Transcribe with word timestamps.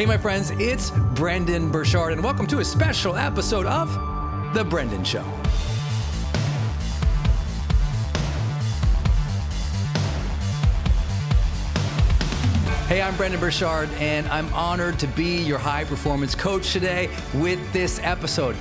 Hey, 0.00 0.06
my 0.06 0.16
friends, 0.16 0.50
it's 0.52 0.92
Brendon 1.12 1.70
Burchard, 1.70 2.14
and 2.14 2.24
welcome 2.24 2.46
to 2.46 2.60
a 2.60 2.64
special 2.64 3.16
episode 3.16 3.66
of 3.66 3.92
The 4.54 4.64
Brendon 4.64 5.04
Show. 5.04 5.20
Hey, 12.86 13.02
I'm 13.02 13.14
Brendon 13.18 13.38
Burchard, 13.38 13.90
and 13.98 14.26
I'm 14.28 14.50
honored 14.54 14.98
to 15.00 15.06
be 15.08 15.42
your 15.42 15.58
high 15.58 15.84
performance 15.84 16.34
coach 16.34 16.72
today 16.72 17.10
with 17.34 17.60
this 17.74 18.00
episode. 18.02 18.56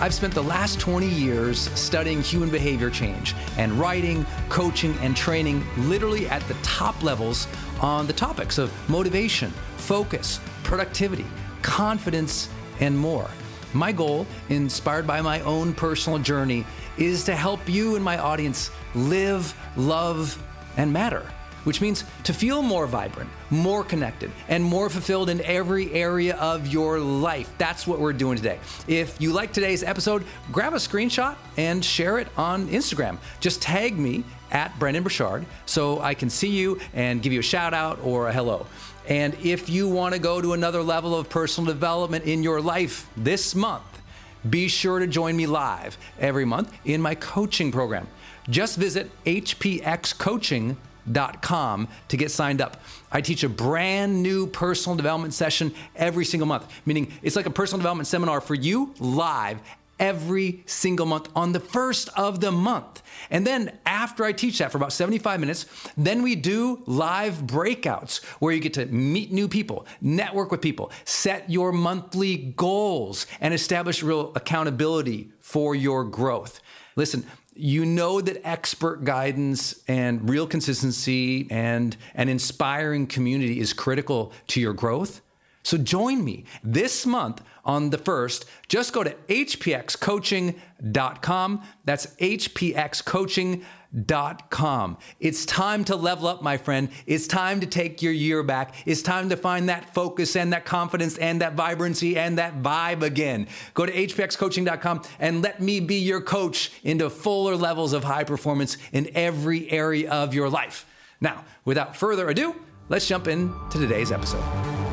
I've 0.00 0.14
spent 0.14 0.32
the 0.32 0.42
last 0.42 0.80
20 0.80 1.06
years 1.06 1.60
studying 1.78 2.22
human 2.22 2.48
behavior 2.48 2.88
change 2.88 3.34
and 3.58 3.72
writing, 3.72 4.24
coaching, 4.48 4.96
and 5.02 5.14
training 5.14 5.66
literally 5.76 6.26
at 6.30 6.40
the 6.48 6.54
top 6.62 7.02
levels 7.02 7.46
on 7.82 8.06
the 8.06 8.14
topics 8.14 8.56
of 8.56 8.72
motivation, 8.88 9.50
focus, 9.76 10.40
productivity, 10.68 11.24
confidence, 11.62 12.50
and 12.78 12.96
more. 12.96 13.28
My 13.72 13.90
goal, 13.90 14.26
inspired 14.50 15.06
by 15.06 15.22
my 15.22 15.40
own 15.40 15.72
personal 15.72 16.18
journey, 16.18 16.66
is 16.98 17.24
to 17.24 17.34
help 17.34 17.66
you 17.66 17.96
and 17.96 18.04
my 18.04 18.18
audience 18.18 18.70
live, 18.94 19.54
love, 19.76 20.40
and 20.76 20.92
matter, 20.92 21.22
which 21.64 21.80
means 21.80 22.04
to 22.24 22.34
feel 22.34 22.60
more 22.60 22.86
vibrant, 22.86 23.30
more 23.48 23.82
connected, 23.82 24.30
and 24.48 24.62
more 24.62 24.90
fulfilled 24.90 25.30
in 25.30 25.40
every 25.40 25.90
area 25.92 26.36
of 26.36 26.66
your 26.66 27.00
life. 27.00 27.50
That's 27.56 27.86
what 27.86 27.98
we're 27.98 28.12
doing 28.12 28.36
today. 28.36 28.60
If 28.86 29.18
you 29.22 29.32
like 29.32 29.54
today's 29.54 29.82
episode, 29.82 30.22
grab 30.52 30.74
a 30.74 30.76
screenshot 30.76 31.36
and 31.56 31.82
share 31.82 32.18
it 32.18 32.28
on 32.36 32.68
Instagram. 32.68 33.16
Just 33.40 33.62
tag 33.62 33.98
me 33.98 34.22
at 34.50 34.78
Brendon 34.78 35.02
Burchard 35.02 35.46
so 35.66 36.00
I 36.00 36.14
can 36.14 36.30
see 36.30 36.48
you 36.48 36.78
and 36.92 37.22
give 37.22 37.32
you 37.32 37.40
a 37.40 37.42
shout 37.42 37.74
out 37.74 38.00
or 38.02 38.28
a 38.28 38.32
hello. 38.32 38.66
And 39.08 39.34
if 39.42 39.68
you 39.70 39.88
want 39.88 40.14
to 40.14 40.20
go 40.20 40.40
to 40.42 40.52
another 40.52 40.82
level 40.82 41.14
of 41.14 41.30
personal 41.30 41.72
development 41.72 42.26
in 42.26 42.42
your 42.42 42.60
life 42.60 43.08
this 43.16 43.54
month, 43.54 44.02
be 44.48 44.68
sure 44.68 44.98
to 44.98 45.06
join 45.06 45.36
me 45.36 45.46
live 45.46 45.96
every 46.20 46.44
month 46.44 46.76
in 46.84 47.00
my 47.00 47.14
coaching 47.14 47.72
program. 47.72 48.06
Just 48.50 48.76
visit 48.76 49.10
hpxcoaching.com 49.24 51.88
to 52.08 52.16
get 52.16 52.30
signed 52.30 52.60
up. 52.60 52.82
I 53.10 53.22
teach 53.22 53.42
a 53.42 53.48
brand 53.48 54.22
new 54.22 54.46
personal 54.46 54.94
development 54.94 55.32
session 55.32 55.74
every 55.96 56.26
single 56.26 56.46
month, 56.46 56.70
meaning 56.84 57.10
it's 57.22 57.34
like 57.34 57.46
a 57.46 57.50
personal 57.50 57.78
development 57.78 58.06
seminar 58.06 58.42
for 58.42 58.54
you 58.54 58.94
live 58.98 59.58
every 59.98 60.62
single 60.66 61.06
month 61.06 61.28
on 61.34 61.52
the 61.52 61.60
first 61.60 62.08
of 62.16 62.40
the 62.40 62.52
month. 62.52 63.02
And 63.30 63.46
then 63.46 63.78
after 63.86 64.24
I 64.24 64.32
teach 64.32 64.58
that 64.58 64.70
for 64.70 64.78
about 64.78 64.92
75 64.92 65.40
minutes, 65.40 65.66
then 65.96 66.22
we 66.22 66.34
do 66.34 66.82
live 66.86 67.42
breakouts 67.42 68.24
where 68.40 68.52
you 68.52 68.60
get 68.60 68.74
to 68.74 68.86
meet 68.86 69.32
new 69.32 69.48
people, 69.48 69.86
network 70.00 70.50
with 70.50 70.60
people, 70.60 70.90
set 71.04 71.48
your 71.50 71.72
monthly 71.72 72.36
goals, 72.36 73.26
and 73.40 73.52
establish 73.52 74.02
real 74.02 74.32
accountability 74.34 75.30
for 75.40 75.74
your 75.74 76.04
growth. 76.04 76.60
Listen, 76.96 77.24
you 77.54 77.84
know 77.84 78.20
that 78.20 78.46
expert 78.46 79.04
guidance 79.04 79.82
and 79.88 80.30
real 80.30 80.46
consistency 80.46 81.48
and 81.50 81.96
an 82.14 82.28
inspiring 82.28 83.06
community 83.06 83.58
is 83.58 83.72
critical 83.72 84.32
to 84.46 84.60
your 84.60 84.72
growth. 84.72 85.20
So 85.68 85.76
join 85.76 86.24
me 86.24 86.44
this 86.64 87.04
month 87.04 87.42
on 87.62 87.90
the 87.90 87.98
first. 87.98 88.46
Just 88.68 88.94
go 88.94 89.04
to 89.04 89.10
hpxcoaching.com. 89.28 91.62
That's 91.84 92.06
hpxcoaching.com. 92.06 94.96
It's 95.20 95.44
time 95.44 95.84
to 95.84 95.94
level 95.94 96.26
up, 96.26 96.40
my 96.40 96.56
friend. 96.56 96.88
It's 97.04 97.26
time 97.26 97.60
to 97.60 97.66
take 97.66 98.00
your 98.00 98.14
year 98.14 98.42
back. 98.42 98.76
It's 98.86 99.02
time 99.02 99.28
to 99.28 99.36
find 99.36 99.68
that 99.68 99.92
focus 99.92 100.36
and 100.36 100.54
that 100.54 100.64
confidence 100.64 101.18
and 101.18 101.42
that 101.42 101.52
vibrancy 101.52 102.16
and 102.16 102.38
that 102.38 102.62
vibe 102.62 103.02
again. 103.02 103.46
Go 103.74 103.84
to 103.84 103.92
hpxcoaching.com 103.92 105.02
and 105.18 105.42
let 105.42 105.60
me 105.60 105.80
be 105.80 105.96
your 105.96 106.22
coach 106.22 106.72
into 106.82 107.10
fuller 107.10 107.56
levels 107.56 107.92
of 107.92 108.04
high 108.04 108.24
performance 108.24 108.78
in 108.92 109.10
every 109.14 109.70
area 109.70 110.10
of 110.10 110.32
your 110.32 110.48
life. 110.48 110.86
Now, 111.20 111.44
without 111.66 111.94
further 111.94 112.26
ado, 112.30 112.56
let's 112.88 113.06
jump 113.06 113.28
into 113.28 113.78
today's 113.78 114.10
episode. 114.10 114.87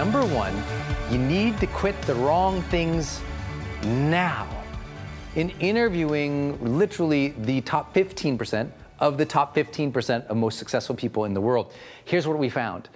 Number 0.00 0.24
one, 0.24 0.56
you 1.10 1.18
need 1.18 1.60
to 1.60 1.66
quit 1.66 2.00
the 2.00 2.14
wrong 2.14 2.62
things 2.70 3.20
now. 3.84 4.48
In 5.34 5.50
interviewing 5.60 6.78
literally 6.78 7.34
the 7.36 7.60
top 7.60 7.92
15% 7.92 8.70
of 8.98 9.18
the 9.18 9.26
top 9.26 9.54
15% 9.54 10.26
of 10.28 10.38
most 10.38 10.58
successful 10.58 10.94
people 10.94 11.26
in 11.26 11.34
the 11.34 11.40
world, 11.42 11.74
here's 12.06 12.26
what 12.26 12.38
we 12.38 12.48
found. 12.48 12.88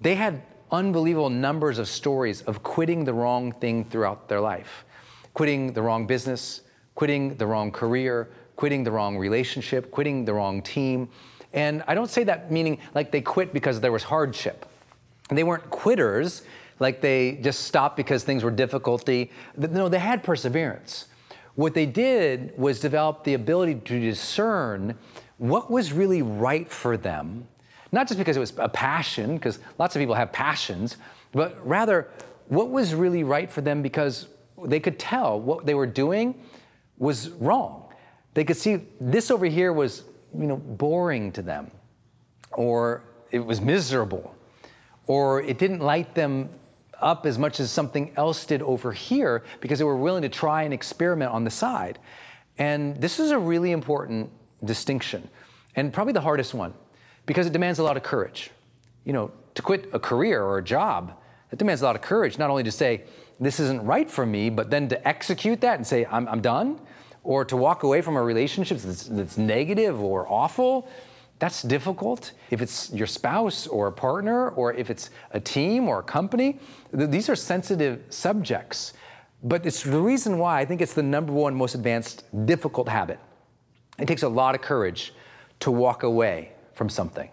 They 0.00 0.14
had 0.14 0.40
unbelievable 0.70 1.30
numbers 1.30 1.80
of 1.80 1.88
stories 1.88 2.42
of 2.42 2.62
quitting 2.62 3.02
the 3.02 3.12
wrong 3.12 3.50
thing 3.50 3.84
throughout 3.84 4.28
their 4.28 4.40
life 4.40 4.84
quitting 5.34 5.72
the 5.72 5.82
wrong 5.82 6.06
business, 6.06 6.60
quitting 6.94 7.34
the 7.38 7.46
wrong 7.48 7.72
career, 7.72 8.30
quitting 8.54 8.84
the 8.84 8.92
wrong 8.92 9.18
relationship, 9.18 9.90
quitting 9.90 10.24
the 10.24 10.32
wrong 10.32 10.62
team. 10.62 11.08
And 11.52 11.82
I 11.88 11.96
don't 11.96 12.08
say 12.08 12.22
that 12.22 12.52
meaning 12.52 12.78
like 12.94 13.10
they 13.10 13.20
quit 13.20 13.52
because 13.52 13.80
there 13.80 13.90
was 13.90 14.04
hardship. 14.04 14.64
They 15.28 15.44
weren't 15.44 15.70
quitters, 15.70 16.42
like 16.78 17.00
they 17.00 17.36
just 17.42 17.64
stopped 17.64 17.96
because 17.96 18.24
things 18.24 18.44
were 18.44 18.50
difficulty. 18.50 19.30
No, 19.56 19.88
they 19.88 19.98
had 19.98 20.22
perseverance. 20.22 21.06
What 21.54 21.74
they 21.74 21.86
did 21.86 22.56
was 22.58 22.80
develop 22.80 23.24
the 23.24 23.34
ability 23.34 23.76
to 23.86 24.00
discern 24.00 24.96
what 25.38 25.70
was 25.70 25.92
really 25.92 26.22
right 26.22 26.70
for 26.70 26.96
them, 26.96 27.48
not 27.92 28.08
just 28.08 28.18
because 28.18 28.36
it 28.36 28.40
was 28.40 28.52
a 28.58 28.68
passion, 28.68 29.36
because 29.36 29.58
lots 29.78 29.96
of 29.96 30.00
people 30.00 30.14
have 30.14 30.32
passions, 30.32 30.98
but 31.32 31.66
rather 31.66 32.08
what 32.48 32.70
was 32.70 32.94
really 32.94 33.24
right 33.24 33.50
for 33.50 33.62
them 33.62 33.82
because 33.82 34.28
they 34.64 34.80
could 34.80 34.98
tell 34.98 35.40
what 35.40 35.66
they 35.66 35.74
were 35.74 35.86
doing 35.86 36.42
was 36.98 37.30
wrong. 37.30 37.92
They 38.34 38.44
could 38.44 38.56
see 38.56 38.82
this 39.00 39.30
over 39.30 39.46
here 39.46 39.72
was, 39.72 40.04
you 40.38 40.46
know, 40.46 40.56
boring 40.56 41.32
to 41.32 41.42
them, 41.42 41.70
or 42.52 43.04
it 43.30 43.40
was 43.40 43.62
miserable, 43.62 44.35
or 45.06 45.42
it 45.42 45.58
didn't 45.58 45.80
light 45.80 46.14
them 46.14 46.48
up 47.00 47.26
as 47.26 47.38
much 47.38 47.60
as 47.60 47.70
something 47.70 48.12
else 48.16 48.46
did 48.46 48.62
over 48.62 48.92
here 48.92 49.44
because 49.60 49.78
they 49.78 49.84
were 49.84 49.96
willing 49.96 50.22
to 50.22 50.28
try 50.28 50.62
and 50.62 50.72
experiment 50.72 51.30
on 51.30 51.44
the 51.44 51.50
side. 51.50 51.98
And 52.58 52.96
this 52.96 53.20
is 53.20 53.30
a 53.30 53.38
really 53.38 53.72
important 53.72 54.30
distinction, 54.64 55.28
and 55.74 55.92
probably 55.92 56.14
the 56.14 56.22
hardest 56.22 56.54
one, 56.54 56.72
because 57.26 57.46
it 57.46 57.52
demands 57.52 57.78
a 57.78 57.82
lot 57.82 57.96
of 57.96 58.02
courage. 58.02 58.50
You 59.04 59.12
know, 59.12 59.30
to 59.54 59.62
quit 59.62 59.90
a 59.92 59.98
career 59.98 60.42
or 60.42 60.58
a 60.58 60.64
job, 60.64 61.12
it 61.52 61.58
demands 61.58 61.82
a 61.82 61.84
lot 61.84 61.96
of 61.96 62.02
courage, 62.02 62.38
not 62.38 62.50
only 62.50 62.62
to 62.62 62.72
say, 62.72 63.04
this 63.38 63.60
isn't 63.60 63.84
right 63.84 64.10
for 64.10 64.24
me, 64.24 64.48
but 64.48 64.70
then 64.70 64.88
to 64.88 65.06
execute 65.06 65.60
that 65.60 65.76
and 65.76 65.86
say, 65.86 66.06
I'm, 66.06 66.26
I'm 66.28 66.40
done, 66.40 66.80
or 67.22 67.44
to 67.44 67.56
walk 67.56 67.82
away 67.82 68.00
from 68.00 68.16
a 68.16 68.22
relationship 68.22 68.78
that's, 68.78 69.04
that's 69.04 69.36
negative 69.36 70.00
or 70.00 70.26
awful, 70.30 70.88
that's 71.38 71.62
difficult. 71.62 72.32
If 72.50 72.62
it's 72.62 72.90
your 72.92 73.06
spouse 73.06 73.66
or 73.66 73.88
a 73.88 73.92
partner, 73.92 74.50
or 74.50 74.72
if 74.72 74.90
it's 74.90 75.10
a 75.32 75.40
team 75.40 75.88
or 75.88 76.00
a 76.00 76.02
company, 76.02 76.58
th- 76.96 77.10
these 77.10 77.28
are 77.28 77.36
sensitive 77.36 78.02
subjects. 78.08 78.94
But 79.42 79.66
it's 79.66 79.82
the 79.82 80.00
reason 80.00 80.38
why 80.38 80.60
I 80.60 80.64
think 80.64 80.80
it's 80.80 80.94
the 80.94 81.02
number 81.02 81.32
one 81.32 81.54
most 81.54 81.74
advanced 81.74 82.24
difficult 82.46 82.88
habit. 82.88 83.18
It 83.98 84.06
takes 84.08 84.22
a 84.22 84.28
lot 84.28 84.54
of 84.54 84.62
courage 84.62 85.12
to 85.60 85.70
walk 85.70 86.02
away 86.02 86.52
from 86.74 86.88
something. 86.88 87.30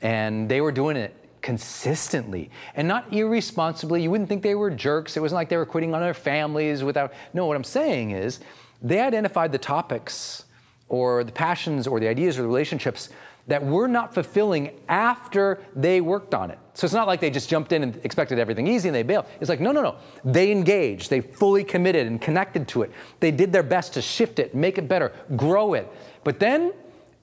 And 0.00 0.48
they 0.48 0.60
were 0.60 0.72
doing 0.72 0.96
it 0.96 1.14
consistently 1.42 2.50
and 2.74 2.86
not 2.86 3.12
irresponsibly. 3.12 4.02
You 4.02 4.10
wouldn't 4.10 4.28
think 4.28 4.42
they 4.42 4.54
were 4.54 4.70
jerks. 4.70 5.16
It 5.16 5.20
wasn't 5.20 5.36
like 5.36 5.48
they 5.48 5.56
were 5.56 5.66
quitting 5.66 5.94
on 5.94 6.00
their 6.00 6.14
families 6.14 6.84
without. 6.84 7.12
No, 7.34 7.46
what 7.46 7.56
I'm 7.56 7.64
saying 7.64 8.12
is 8.12 8.40
they 8.80 9.00
identified 9.00 9.52
the 9.52 9.58
topics 9.58 10.44
or 10.88 11.24
the 11.24 11.32
passions 11.32 11.86
or 11.86 12.00
the 12.00 12.08
ideas 12.08 12.38
or 12.38 12.42
the 12.42 12.48
relationships 12.48 13.10
that 13.50 13.64
were 13.64 13.88
not 13.88 14.14
fulfilling 14.14 14.70
after 14.88 15.60
they 15.74 16.00
worked 16.00 16.34
on 16.34 16.50
it. 16.50 16.58
So 16.74 16.84
it's 16.84 16.94
not 16.94 17.08
like 17.08 17.20
they 17.20 17.30
just 17.30 17.48
jumped 17.48 17.72
in 17.72 17.82
and 17.82 18.00
expected 18.04 18.38
everything 18.38 18.68
easy 18.68 18.88
and 18.88 18.94
they 18.94 19.02
bailed. 19.02 19.26
It's 19.40 19.48
like, 19.48 19.60
no, 19.60 19.72
no, 19.72 19.82
no. 19.82 19.96
They 20.24 20.52
engaged, 20.52 21.10
they 21.10 21.20
fully 21.20 21.64
committed 21.64 22.06
and 22.06 22.20
connected 22.20 22.68
to 22.68 22.82
it. 22.82 22.92
They 23.18 23.32
did 23.32 23.52
their 23.52 23.64
best 23.64 23.94
to 23.94 24.02
shift 24.02 24.38
it, 24.38 24.54
make 24.54 24.78
it 24.78 24.86
better, 24.88 25.12
grow 25.36 25.74
it. 25.74 25.92
But 26.22 26.38
then, 26.38 26.72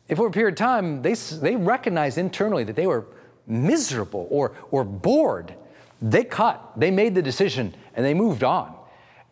if 0.09 0.19
over 0.19 0.27
a 0.27 0.31
period 0.31 0.53
of 0.53 0.57
time, 0.57 1.01
they, 1.01 1.13
they 1.13 1.56
recognized 1.56 2.18
internally 2.18 2.65
that 2.65 2.75
they 2.75 2.88
were 2.88 3.06
miserable 3.47 4.27
or, 4.29 4.53
or 4.69 4.83
bored, 4.83 5.56
they 6.01 6.24
cut, 6.24 6.74
they 6.75 6.91
made 6.91 7.15
the 7.15 7.21
decision, 7.21 7.74
and 7.95 8.06
they 8.06 8.13
moved 8.13 8.44
on. 8.44 8.76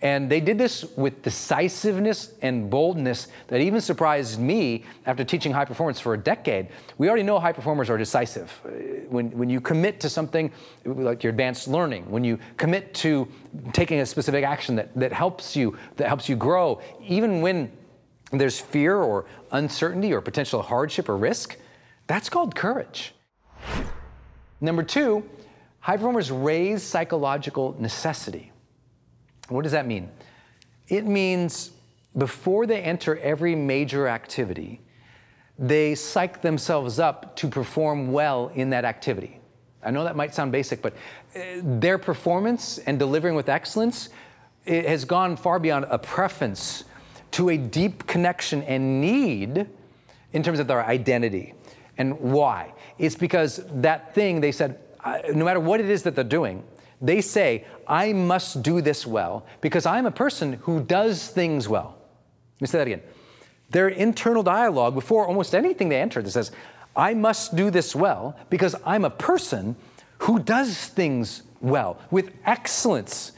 And 0.06 0.30
they 0.30 0.40
did 0.40 0.60
this 0.60 0.86
with 0.96 1.24
decisiveness 1.24 2.34
and 2.44 2.69
boldness 2.69 3.28
that 3.48 3.60
even 3.60 3.81
surprised 3.81 4.40
me 4.40 4.84
after 5.07 5.24
teaching 5.24 5.52
high 5.52 5.66
performance 5.66 6.00
for 6.00 6.13
a 6.13 6.18
decade. 6.18 6.68
We 7.00 7.07
already 7.07 7.24
know 7.24 7.40
high 7.40 7.54
performers 7.54 7.90
are 7.90 7.98
decisive. 7.98 8.54
Uh, 8.63 8.69
when, 9.10 9.31
when 9.31 9.50
you 9.50 9.60
commit 9.60 10.00
to 10.02 10.10
something 10.10 10.52
like 10.86 11.24
your 11.24 11.31
advanced 11.31 11.68
learning, 11.68 12.07
when 12.12 12.24
you 12.24 12.38
commit 12.57 12.94
to 13.06 13.28
taking 13.74 14.00
a 14.00 14.06
specific 14.06 14.45
action 14.45 14.76
that, 14.76 14.94
that 14.95 15.12
helps 15.12 15.56
you, 15.56 15.76
that 15.95 16.07
helps 16.07 16.30
you 16.30 16.35
grow, 16.35 16.80
even 17.02 17.42
when 17.42 17.71
there's 18.31 18.59
fear 18.59 18.97
or 18.97 19.26
uncertainty 19.54 20.14
or 20.14 20.21
potential 20.21 20.62
hardship 20.62 21.09
or 21.09 21.18
risk, 21.18 21.57
that's 22.06 22.30
called 22.30 22.54
courage. 22.54 23.16
Number 24.62 24.83
two, 24.83 25.28
high 25.80 25.97
performers 25.97 26.30
raise 26.30 26.83
psychological 26.83 27.76
necessity. 27.80 28.52
What 29.49 29.64
does 29.64 29.71
that 29.71 29.85
mean? 29.85 30.09
It 30.87 31.06
means 31.06 31.71
before 32.18 32.66
they 32.66 32.81
enter 32.81 33.18
every 33.18 33.56
major 33.56 34.07
activity, 34.07 34.81
they 35.57 35.95
psych 35.95 36.42
themselves 36.42 36.99
up 36.99 37.35
to 37.37 37.47
perform 37.47 38.11
well 38.11 38.52
in 38.56 38.69
that 38.71 38.85
activity. 38.85 39.40
I 39.83 39.92
know 39.92 40.04
that 40.04 40.16
might 40.16 40.33
sound 40.33 40.52
basic, 40.52 40.81
but 40.81 40.94
uh, 41.35 41.40
their 41.61 41.97
performance 41.97 42.80
and 42.80 42.97
delivering 42.97 43.35
with 43.35 43.49
excellence 43.49 44.09
has 44.66 45.06
gone 45.06 45.37
far 45.37 45.59
beyond 45.59 45.85
a 45.90 45.99
preference 45.99 46.85
to 47.31 47.49
a 47.49 47.57
deep 47.57 48.07
connection 48.07 48.64
and 48.64 48.99
need 48.99 49.68
in 50.33 50.42
terms 50.42 50.59
of 50.59 50.68
their 50.68 50.83
identity. 50.83 51.54
And 51.97 52.19
why? 52.19 52.73
It's 52.97 53.16
because 53.16 53.64
that 53.68 54.16
thing 54.16 54.42
they 54.42 54.52
said, 54.52 54.80
no 55.33 55.45
matter 55.45 55.59
what 55.59 55.80
it 55.80 55.90
is 55.90 56.04
that 56.04 56.16
they're 56.16 56.23
doing, 56.23 56.64
they 57.07 57.21
say, 57.21 57.66
I 57.88 58.14
must 58.14 58.64
do 58.64 58.81
this 58.81 59.06
well 59.06 59.45
because 59.62 59.85
I'm 59.85 60.06
a 60.06 60.12
person 60.12 60.54
who 60.64 60.81
does 60.81 61.28
things 61.28 61.68
well. 61.68 61.97
Let 62.56 62.62
me 62.62 62.68
say 62.68 62.78
that 62.80 62.88
again. 62.88 63.02
Their 63.69 63.90
internal 63.90 64.44
dialogue 64.44 64.95
before 64.95 65.28
almost 65.28 65.54
anything 65.54 65.90
they 65.90 66.00
enter 66.00 66.21
that 66.21 66.31
says, 66.31 66.52
I 66.95 67.14
must 67.14 67.56
do 67.56 67.69
this 67.69 67.95
well 67.95 68.38
because 68.50 68.76
I'm 68.85 69.04
a 69.06 69.09
person 69.09 69.76
who 70.19 70.40
does 70.40 70.78
things 70.88 71.44
well 71.62 72.00
with 72.12 72.31
excellence. 72.45 73.33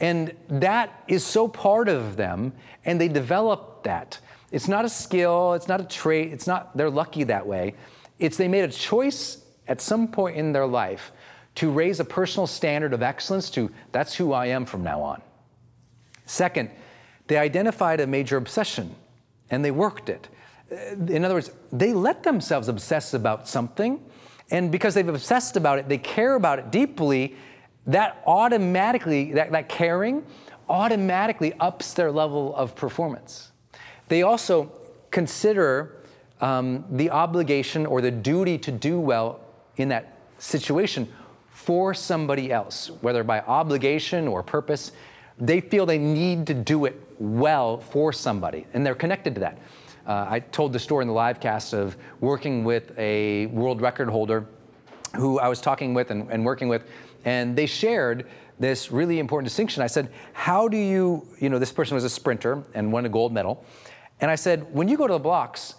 And 0.00 0.34
that 0.48 1.04
is 1.06 1.24
so 1.24 1.46
part 1.46 1.88
of 1.88 2.16
them, 2.16 2.52
and 2.84 3.00
they 3.00 3.08
develop 3.08 3.84
that. 3.84 4.18
It's 4.50 4.68
not 4.68 4.84
a 4.84 4.88
skill, 4.88 5.54
it's 5.54 5.68
not 5.68 5.80
a 5.80 5.84
trait, 5.84 6.32
it's 6.32 6.46
not, 6.46 6.76
they're 6.76 6.90
lucky 6.90 7.24
that 7.24 7.46
way. 7.46 7.74
It's 8.18 8.36
they 8.36 8.48
made 8.48 8.64
a 8.64 8.72
choice 8.72 9.42
at 9.68 9.80
some 9.80 10.08
point 10.08 10.36
in 10.36 10.52
their 10.52 10.66
life 10.66 11.12
to 11.56 11.70
raise 11.70 12.00
a 12.00 12.04
personal 12.04 12.46
standard 12.46 12.92
of 12.92 13.02
excellence 13.02 13.50
to 13.50 13.70
that's 13.92 14.14
who 14.14 14.32
I 14.32 14.46
am 14.46 14.64
from 14.64 14.82
now 14.82 15.02
on. 15.02 15.22
Second, 16.26 16.70
they 17.26 17.36
identified 17.36 18.00
a 18.00 18.06
major 18.06 18.36
obsession 18.36 18.94
and 19.50 19.64
they 19.64 19.70
worked 19.70 20.08
it. 20.08 20.28
Uh, 20.70 20.96
in 21.06 21.24
other 21.24 21.34
words, 21.34 21.50
they 21.70 21.92
let 21.92 22.22
themselves 22.22 22.68
obsess 22.68 23.14
about 23.14 23.48
something 23.48 24.00
And 24.52 24.70
because 24.70 24.92
they've 24.94 25.08
obsessed 25.08 25.56
about 25.56 25.78
it, 25.78 25.88
they 25.88 25.96
care 25.96 26.34
about 26.34 26.58
it 26.58 26.70
deeply, 26.70 27.34
that 27.86 28.22
automatically, 28.26 29.32
that, 29.32 29.50
that 29.52 29.70
caring 29.70 30.24
automatically 30.68 31.54
ups 31.54 31.94
their 31.94 32.12
level 32.12 32.54
of 32.54 32.76
performance. 32.76 33.50
They 34.08 34.22
also 34.22 34.70
consider 35.10 35.96
um, 36.42 36.84
the 36.90 37.10
obligation 37.10 37.86
or 37.86 38.02
the 38.02 38.10
duty 38.10 38.58
to 38.58 38.70
do 38.70 39.00
well 39.00 39.40
in 39.76 39.88
that 39.88 40.18
situation 40.38 41.10
for 41.52 41.92
somebody 41.94 42.50
else, 42.50 42.90
whether 43.02 43.22
by 43.22 43.40
obligation 43.40 44.26
or 44.26 44.42
purpose. 44.42 44.90
They 45.38 45.60
feel 45.60 45.86
they 45.86 45.98
need 45.98 46.46
to 46.48 46.54
do 46.54 46.86
it 46.86 47.00
well 47.18 47.78
for 47.78 48.12
somebody, 48.12 48.66
and 48.72 48.84
they're 48.84 48.94
connected 48.94 49.34
to 49.34 49.40
that. 49.42 49.58
Uh, 50.06 50.26
I 50.28 50.40
told 50.40 50.72
the 50.72 50.78
story 50.78 51.02
in 51.02 51.08
the 51.08 51.14
live 51.14 51.38
cast 51.38 51.72
of 51.72 51.96
working 52.20 52.64
with 52.64 52.98
a 52.98 53.46
world 53.46 53.80
record 53.80 54.08
holder 54.08 54.46
who 55.14 55.38
I 55.38 55.48
was 55.48 55.60
talking 55.60 55.94
with 55.94 56.10
and, 56.10 56.28
and 56.30 56.44
working 56.44 56.68
with, 56.68 56.88
and 57.24 57.54
they 57.54 57.66
shared 57.66 58.26
this 58.58 58.90
really 58.90 59.18
important 59.18 59.46
distinction. 59.46 59.82
I 59.82 59.86
said, 59.86 60.10
How 60.32 60.68
do 60.68 60.76
you, 60.76 61.26
you 61.38 61.50
know, 61.50 61.58
this 61.58 61.72
person 61.72 61.94
was 61.94 62.04
a 62.04 62.10
sprinter 62.10 62.64
and 62.74 62.92
won 62.92 63.04
a 63.04 63.08
gold 63.08 63.32
medal. 63.32 63.64
And 64.20 64.30
I 64.30 64.36
said, 64.36 64.74
When 64.74 64.88
you 64.88 64.96
go 64.96 65.06
to 65.06 65.12
the 65.12 65.18
blocks 65.18 65.74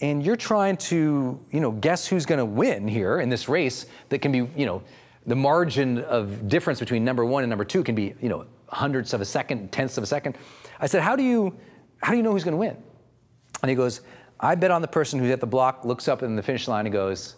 and 0.00 0.24
you're 0.24 0.36
trying 0.36 0.76
to, 0.76 1.40
you 1.50 1.60
know, 1.60 1.70
guess 1.70 2.06
who's 2.06 2.26
going 2.26 2.40
to 2.40 2.44
win 2.44 2.88
here 2.88 3.20
in 3.20 3.28
this 3.28 3.48
race 3.48 3.86
that 4.08 4.18
can 4.18 4.32
be, 4.32 4.38
you 4.56 4.66
know, 4.66 4.82
the 5.26 5.36
margin 5.36 5.98
of 5.98 6.48
difference 6.48 6.80
between 6.80 7.04
number 7.04 7.24
one 7.24 7.42
and 7.42 7.50
number 7.50 7.64
two 7.64 7.82
can 7.82 7.94
be, 7.94 8.14
you 8.20 8.28
know, 8.28 8.46
hundredths 8.68 9.12
of 9.12 9.20
a 9.20 9.24
second, 9.24 9.72
tenths 9.72 9.96
of 9.96 10.04
a 10.04 10.06
second. 10.06 10.36
I 10.80 10.86
said, 10.86 11.02
How 11.02 11.16
do 11.16 11.22
you, 11.22 11.56
how 12.02 12.10
do 12.10 12.16
you 12.16 12.22
know 12.22 12.32
who's 12.32 12.44
going 12.44 12.52
to 12.52 12.58
win? 12.58 12.76
And 13.62 13.70
he 13.70 13.74
goes, 13.74 14.02
I 14.38 14.54
bet 14.54 14.70
on 14.70 14.82
the 14.82 14.88
person 14.88 15.18
who's 15.18 15.30
at 15.30 15.40
the 15.40 15.46
block, 15.46 15.84
looks 15.84 16.08
up 16.08 16.22
in 16.22 16.36
the 16.36 16.42
finish 16.42 16.68
line 16.68 16.86
and 16.86 16.92
goes, 16.92 17.36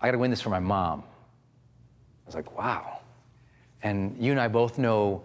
I 0.00 0.06
got 0.06 0.12
to 0.12 0.18
win 0.18 0.30
this 0.30 0.40
for 0.40 0.50
my 0.50 0.60
mom. 0.60 1.00
I 1.00 2.26
was 2.26 2.34
like, 2.34 2.56
wow. 2.56 3.00
And 3.82 4.16
you 4.18 4.30
and 4.30 4.40
I 4.40 4.48
both 4.48 4.78
know 4.78 5.22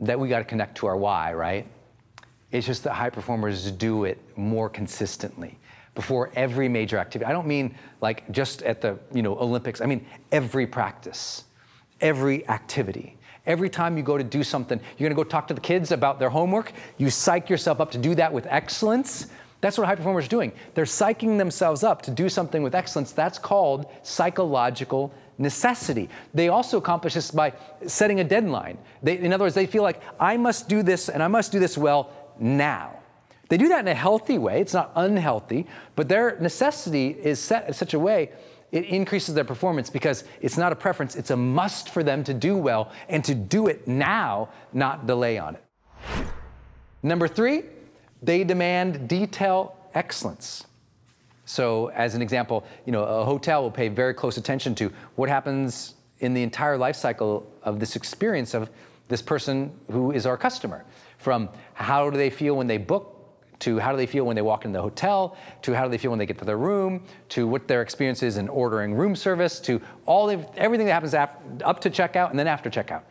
that 0.00 0.18
we 0.18 0.28
got 0.28 0.38
to 0.38 0.44
connect 0.44 0.76
to 0.78 0.86
our 0.86 0.96
why, 0.96 1.32
right? 1.32 1.66
It's 2.50 2.66
just 2.66 2.84
that 2.84 2.94
high 2.94 3.10
performers 3.10 3.70
do 3.70 4.04
it 4.04 4.18
more 4.36 4.68
consistently 4.68 5.58
before 5.98 6.30
every 6.36 6.68
major 6.68 6.96
activity. 6.96 7.28
I 7.28 7.32
don't 7.32 7.48
mean 7.48 7.74
like 8.00 8.30
just 8.30 8.62
at 8.62 8.80
the 8.80 9.00
you 9.12 9.20
know 9.20 9.36
Olympics. 9.36 9.80
I 9.80 9.86
mean 9.86 10.06
every 10.30 10.64
practice, 10.64 11.42
every 12.00 12.48
activity. 12.48 13.18
Every 13.46 13.68
time 13.68 13.96
you 13.96 14.04
go 14.04 14.16
to 14.16 14.22
do 14.22 14.44
something, 14.44 14.78
you're 14.96 15.08
gonna 15.08 15.16
go 15.16 15.28
talk 15.28 15.48
to 15.48 15.54
the 15.54 15.60
kids 15.60 15.90
about 15.90 16.20
their 16.20 16.30
homework. 16.30 16.70
You 16.98 17.10
psych 17.10 17.50
yourself 17.50 17.80
up 17.80 17.90
to 17.90 17.98
do 17.98 18.14
that 18.14 18.32
with 18.32 18.46
excellence. 18.46 19.26
That's 19.60 19.76
what 19.76 19.88
high 19.88 19.96
performers 19.96 20.26
are 20.26 20.28
doing. 20.28 20.52
They're 20.74 20.84
psyching 20.84 21.36
themselves 21.36 21.82
up 21.82 22.02
to 22.02 22.12
do 22.12 22.28
something 22.28 22.62
with 22.62 22.76
excellence. 22.76 23.10
That's 23.10 23.40
called 23.40 23.86
psychological 24.04 25.12
necessity. 25.36 26.08
They 26.32 26.46
also 26.46 26.78
accomplish 26.78 27.14
this 27.14 27.32
by 27.32 27.54
setting 27.88 28.20
a 28.20 28.24
deadline. 28.24 28.78
They, 29.02 29.18
in 29.18 29.32
other 29.32 29.46
words, 29.46 29.56
they 29.56 29.66
feel 29.66 29.82
like, 29.82 30.00
I 30.20 30.36
must 30.36 30.68
do 30.68 30.84
this 30.84 31.08
and 31.08 31.24
I 31.24 31.26
must 31.26 31.50
do 31.50 31.58
this 31.58 31.76
well 31.76 32.12
now. 32.38 32.97
They 33.48 33.56
do 33.56 33.68
that 33.68 33.80
in 33.80 33.88
a 33.88 33.94
healthy 33.94 34.38
way, 34.38 34.60
it's 34.60 34.74
not 34.74 34.92
unhealthy, 34.94 35.66
but 35.96 36.08
their 36.08 36.38
necessity 36.38 37.08
is 37.08 37.38
set 37.38 37.66
in 37.66 37.74
such 37.74 37.94
a 37.94 37.98
way 37.98 38.30
it 38.70 38.84
increases 38.84 39.34
their 39.34 39.44
performance 39.44 39.88
because 39.90 40.24
it's 40.40 40.58
not 40.58 40.72
a 40.72 40.76
preference, 40.76 41.16
it's 41.16 41.30
a 41.30 41.36
must 41.36 41.88
for 41.88 42.02
them 42.02 42.22
to 42.24 42.34
do 42.34 42.56
well 42.56 42.92
and 43.08 43.24
to 43.24 43.34
do 43.34 43.66
it 43.66 43.88
now, 43.88 44.50
not 44.72 45.06
delay 45.06 45.38
on 45.38 45.56
it. 45.56 45.64
Number 47.02 47.28
three, 47.28 47.62
they 48.22 48.44
demand 48.44 49.08
detail 49.08 49.76
excellence. 49.94 50.66
So, 51.44 51.86
as 51.88 52.14
an 52.14 52.20
example, 52.20 52.66
you 52.84 52.92
know, 52.92 53.04
a 53.04 53.24
hotel 53.24 53.62
will 53.62 53.70
pay 53.70 53.88
very 53.88 54.12
close 54.12 54.36
attention 54.36 54.74
to 54.76 54.92
what 55.14 55.30
happens 55.30 55.94
in 56.18 56.34
the 56.34 56.42
entire 56.42 56.76
life 56.76 56.96
cycle 56.96 57.50
of 57.62 57.80
this 57.80 57.96
experience 57.96 58.52
of 58.52 58.70
this 59.08 59.22
person 59.22 59.72
who 59.90 60.12
is 60.12 60.26
our 60.26 60.36
customer. 60.36 60.84
From 61.16 61.48
how 61.72 62.10
do 62.10 62.18
they 62.18 62.28
feel 62.28 62.54
when 62.54 62.66
they 62.66 62.76
book, 62.76 63.17
to 63.60 63.78
how 63.78 63.90
do 63.90 63.96
they 63.96 64.06
feel 64.06 64.24
when 64.24 64.36
they 64.36 64.42
walk 64.42 64.64
in 64.64 64.72
the 64.72 64.80
hotel, 64.80 65.36
to 65.62 65.74
how 65.74 65.84
do 65.84 65.90
they 65.90 65.98
feel 65.98 66.10
when 66.10 66.18
they 66.18 66.26
get 66.26 66.38
to 66.38 66.44
their 66.44 66.58
room, 66.58 67.04
to 67.30 67.46
what 67.46 67.66
their 67.66 67.82
experience 67.82 68.22
is 68.22 68.36
in 68.36 68.48
ordering 68.48 68.94
room 68.94 69.16
service, 69.16 69.58
to 69.60 69.80
all 70.06 70.30
of, 70.30 70.46
everything 70.56 70.86
that 70.86 70.92
happens 70.92 71.14
up 71.14 71.80
to 71.80 71.90
checkout 71.90 72.30
and 72.30 72.38
then 72.38 72.46
after 72.46 72.70
checkout. 72.70 73.02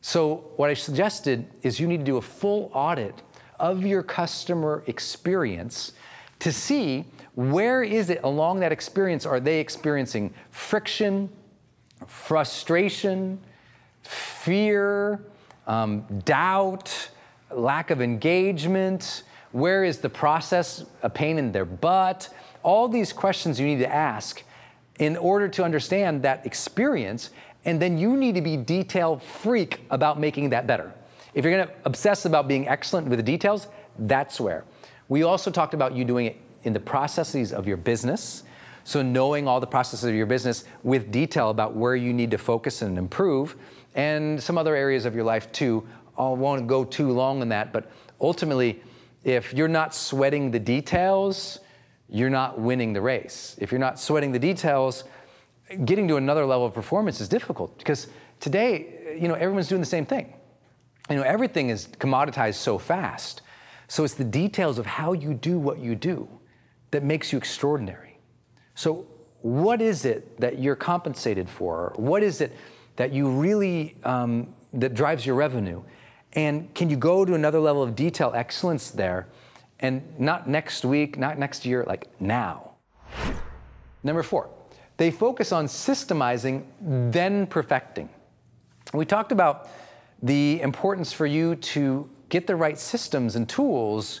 So, 0.00 0.52
what 0.56 0.70
I 0.70 0.74
suggested 0.74 1.46
is 1.62 1.80
you 1.80 1.88
need 1.88 1.98
to 1.98 2.04
do 2.04 2.18
a 2.18 2.22
full 2.22 2.70
audit 2.72 3.22
of 3.58 3.84
your 3.84 4.02
customer 4.02 4.84
experience 4.86 5.92
to 6.38 6.52
see 6.52 7.04
where 7.34 7.82
is 7.82 8.10
it 8.10 8.20
along 8.22 8.60
that 8.60 8.72
experience 8.72 9.26
are 9.26 9.40
they 9.40 9.60
experiencing 9.60 10.32
friction, 10.50 11.28
frustration, 12.06 13.40
fear, 14.02 15.24
um, 15.66 16.04
doubt, 16.24 17.10
lack 17.50 17.90
of 17.90 18.00
engagement? 18.00 19.24
Where 19.52 19.84
is 19.84 19.98
the 19.98 20.10
process 20.10 20.84
a 21.02 21.10
pain 21.10 21.38
in 21.38 21.52
their 21.52 21.64
butt? 21.64 22.28
All 22.62 22.88
these 22.88 23.12
questions 23.12 23.58
you 23.58 23.66
need 23.66 23.78
to 23.78 23.92
ask 23.92 24.42
in 24.98 25.16
order 25.16 25.48
to 25.48 25.64
understand 25.64 26.22
that 26.22 26.44
experience, 26.44 27.30
and 27.64 27.80
then 27.80 27.98
you 27.98 28.16
need 28.16 28.34
to 28.34 28.42
be 28.42 28.56
detail 28.56 29.18
freak 29.18 29.80
about 29.90 30.18
making 30.18 30.50
that 30.50 30.66
better. 30.66 30.92
If 31.34 31.44
you're 31.44 31.56
gonna 31.56 31.72
obsess 31.84 32.24
about 32.24 32.48
being 32.48 32.68
excellent 32.68 33.08
with 33.08 33.18
the 33.18 33.22
details, 33.22 33.68
that's 33.98 34.40
where. 34.40 34.64
We 35.08 35.22
also 35.22 35.50
talked 35.50 35.74
about 35.74 35.94
you 35.94 36.04
doing 36.04 36.26
it 36.26 36.36
in 36.64 36.72
the 36.72 36.80
processes 36.80 37.52
of 37.52 37.66
your 37.66 37.76
business. 37.76 38.42
So, 38.84 39.02
knowing 39.02 39.46
all 39.46 39.60
the 39.60 39.66
processes 39.66 40.08
of 40.08 40.14
your 40.14 40.26
business 40.26 40.64
with 40.82 41.12
detail 41.12 41.50
about 41.50 41.74
where 41.74 41.94
you 41.94 42.12
need 42.12 42.30
to 42.30 42.38
focus 42.38 42.82
and 42.82 42.96
improve, 42.98 43.54
and 43.94 44.42
some 44.42 44.56
other 44.56 44.74
areas 44.74 45.04
of 45.04 45.14
your 45.14 45.24
life 45.24 45.50
too. 45.52 45.86
I 46.18 46.28
won't 46.28 46.66
go 46.66 46.84
too 46.84 47.10
long 47.10 47.42
on 47.42 47.48
that, 47.50 47.72
but 47.72 47.90
ultimately, 48.20 48.82
if 49.28 49.52
you're 49.52 49.68
not 49.68 49.94
sweating 49.94 50.50
the 50.50 50.58
details, 50.58 51.60
you're 52.08 52.30
not 52.30 52.58
winning 52.58 52.94
the 52.94 53.02
race. 53.02 53.56
If 53.60 53.70
you're 53.70 53.78
not 53.78 54.00
sweating 54.00 54.32
the 54.32 54.38
details, 54.38 55.04
getting 55.84 56.08
to 56.08 56.16
another 56.16 56.46
level 56.46 56.64
of 56.64 56.72
performance 56.72 57.20
is 57.20 57.28
difficult 57.28 57.76
because 57.76 58.06
today, 58.40 59.16
you 59.20 59.28
know, 59.28 59.34
everyone's 59.34 59.68
doing 59.68 59.82
the 59.82 59.86
same 59.86 60.06
thing. 60.06 60.32
You 61.10 61.16
know, 61.16 61.22
everything 61.22 61.68
is 61.68 61.88
commoditized 61.88 62.54
so 62.54 62.78
fast. 62.78 63.42
So 63.86 64.02
it's 64.02 64.14
the 64.14 64.24
details 64.24 64.78
of 64.78 64.86
how 64.86 65.12
you 65.12 65.34
do 65.34 65.58
what 65.58 65.78
you 65.78 65.94
do 65.94 66.26
that 66.90 67.02
makes 67.02 67.30
you 67.30 67.36
extraordinary. 67.38 68.18
So, 68.74 69.06
what 69.42 69.80
is 69.82 70.04
it 70.04 70.40
that 70.40 70.58
you're 70.58 70.76
compensated 70.76 71.48
for? 71.48 71.92
What 71.96 72.22
is 72.22 72.40
it 72.40 72.52
that 72.96 73.12
you 73.12 73.28
really 73.28 73.96
um, 74.04 74.54
that 74.72 74.94
drives 74.94 75.24
your 75.24 75.36
revenue? 75.36 75.82
And 76.34 76.72
can 76.74 76.90
you 76.90 76.96
go 76.96 77.24
to 77.24 77.34
another 77.34 77.60
level 77.60 77.82
of 77.82 77.96
detail 77.96 78.32
excellence 78.34 78.90
there? 78.90 79.26
And 79.80 80.02
not 80.18 80.48
next 80.48 80.84
week, 80.84 81.18
not 81.18 81.38
next 81.38 81.64
year, 81.64 81.84
like 81.86 82.08
now. 82.20 82.72
Number 84.02 84.22
four, 84.22 84.50
they 84.96 85.10
focus 85.10 85.52
on 85.52 85.66
systemizing, 85.66 86.64
then 86.80 87.46
perfecting. 87.46 88.08
We 88.92 89.04
talked 89.04 89.32
about 89.32 89.68
the 90.22 90.60
importance 90.60 91.12
for 91.12 91.26
you 91.26 91.54
to 91.56 92.08
get 92.28 92.46
the 92.46 92.56
right 92.56 92.78
systems 92.78 93.36
and 93.36 93.48
tools 93.48 94.20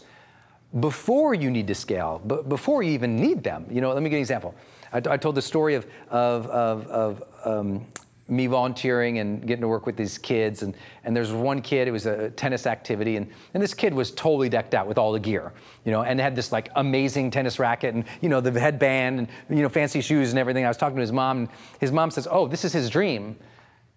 before 0.80 1.34
you 1.34 1.50
need 1.50 1.66
to 1.66 1.74
scale, 1.74 2.20
but 2.24 2.48
before 2.48 2.82
you 2.82 2.92
even 2.92 3.16
need 3.16 3.42
them. 3.42 3.66
You 3.70 3.80
know, 3.80 3.92
let 3.92 4.02
me 4.02 4.10
give 4.10 4.12
you 4.12 4.18
an 4.18 4.22
example. 4.22 4.54
I, 4.92 4.98
I 4.98 5.16
told 5.16 5.34
the 5.34 5.42
story 5.42 5.74
of, 5.74 5.86
of, 6.10 6.46
of, 6.46 6.86
of 6.88 7.22
um, 7.44 7.86
me 8.28 8.46
volunteering 8.46 9.18
and 9.18 9.46
getting 9.46 9.62
to 9.62 9.68
work 9.68 9.86
with 9.86 9.96
these 9.96 10.18
kids. 10.18 10.62
And, 10.62 10.76
and 11.04 11.16
there's 11.16 11.32
one 11.32 11.62
kid, 11.62 11.88
it 11.88 11.90
was 11.90 12.06
a 12.06 12.30
tennis 12.30 12.66
activity, 12.66 13.16
and, 13.16 13.30
and 13.54 13.62
this 13.62 13.74
kid 13.74 13.94
was 13.94 14.10
totally 14.10 14.48
decked 14.48 14.74
out 14.74 14.86
with 14.86 14.98
all 14.98 15.12
the 15.12 15.20
gear, 15.20 15.52
you 15.84 15.92
know, 15.92 16.02
and 16.02 16.20
had 16.20 16.36
this 16.36 16.52
like 16.52 16.70
amazing 16.76 17.30
tennis 17.30 17.58
racket 17.58 17.94
and, 17.94 18.04
you 18.20 18.28
know, 18.28 18.40
the 18.40 18.58
headband 18.58 19.18
and, 19.18 19.28
you 19.48 19.62
know, 19.62 19.68
fancy 19.68 20.00
shoes 20.00 20.30
and 20.30 20.38
everything. 20.38 20.64
I 20.64 20.68
was 20.68 20.76
talking 20.76 20.96
to 20.96 21.00
his 21.00 21.12
mom, 21.12 21.38
and 21.38 21.48
his 21.80 21.92
mom 21.92 22.10
says, 22.10 22.28
Oh, 22.30 22.46
this 22.46 22.64
is 22.64 22.72
his 22.72 22.90
dream. 22.90 23.36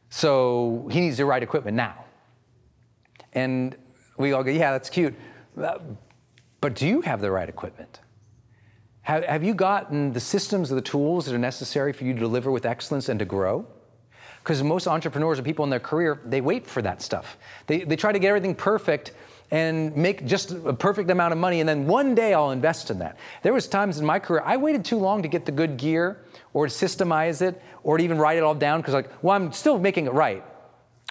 So 0.09 0.87
he 0.91 1.01
needs 1.01 1.17
the 1.17 1.25
right 1.25 1.43
equipment 1.43 1.75
now. 1.77 2.05
And 3.33 3.75
we 4.17 4.33
all 4.33 4.43
go, 4.43 4.51
Yeah, 4.51 4.71
that's 4.71 4.89
cute. 4.89 5.15
Uh, 5.61 5.79
but 6.61 6.75
do 6.75 6.87
you 6.87 7.01
have 7.01 7.21
the 7.21 7.31
right 7.31 7.49
equipment? 7.49 7.99
Have, 9.03 9.25
have 9.25 9.43
you 9.43 9.53
gotten 9.53 10.13
the 10.13 10.19
systems 10.19 10.71
or 10.71 10.75
the 10.75 10.81
tools 10.81 11.25
that 11.25 11.33
are 11.33 11.39
necessary 11.39 11.91
for 11.91 12.03
you 12.03 12.13
to 12.13 12.19
deliver 12.19 12.51
with 12.51 12.65
excellence 12.65 13.09
and 13.09 13.19
to 13.19 13.25
grow? 13.25 13.65
Because 14.43 14.63
most 14.63 14.87
entrepreneurs 14.87 15.39
or 15.39 15.43
people 15.43 15.63
in 15.63 15.69
their 15.69 15.79
career, 15.79 16.19
they 16.25 16.41
wait 16.41 16.65
for 16.65 16.81
that 16.81 17.01
stuff. 17.01 17.37
They, 17.67 17.83
they 17.83 17.95
try 17.95 18.11
to 18.11 18.19
get 18.19 18.29
everything 18.29 18.55
perfect 18.55 19.11
and 19.51 19.95
make 19.97 20.25
just 20.25 20.51
a 20.51 20.73
perfect 20.73 21.11
amount 21.11 21.33
of 21.33 21.37
money, 21.37 21.59
and 21.59 21.67
then 21.67 21.85
one 21.85 22.15
day 22.15 22.33
I'll 22.33 22.51
invest 22.51 22.89
in 22.89 22.99
that. 22.99 23.17
There 23.43 23.53
was 23.53 23.67
times 23.67 23.99
in 23.99 24.05
my 24.05 24.17
career 24.17 24.41
I 24.45 24.57
waited 24.57 24.85
too 24.85 24.97
long 24.97 25.23
to 25.23 25.27
get 25.27 25.45
the 25.45 25.51
good 25.51 25.75
gear 25.77 26.23
or 26.53 26.67
to 26.67 26.73
systemize 26.73 27.41
it 27.41 27.61
or 27.83 27.97
to 27.97 28.03
even 28.03 28.17
write 28.17 28.37
it 28.37 28.43
all 28.43 28.55
down 28.55 28.79
because 28.79 28.93
like, 28.93 29.11
well, 29.21 29.35
I'm 29.35 29.51
still 29.51 29.77
making 29.77 30.05
it 30.05 30.13
right. 30.13 30.43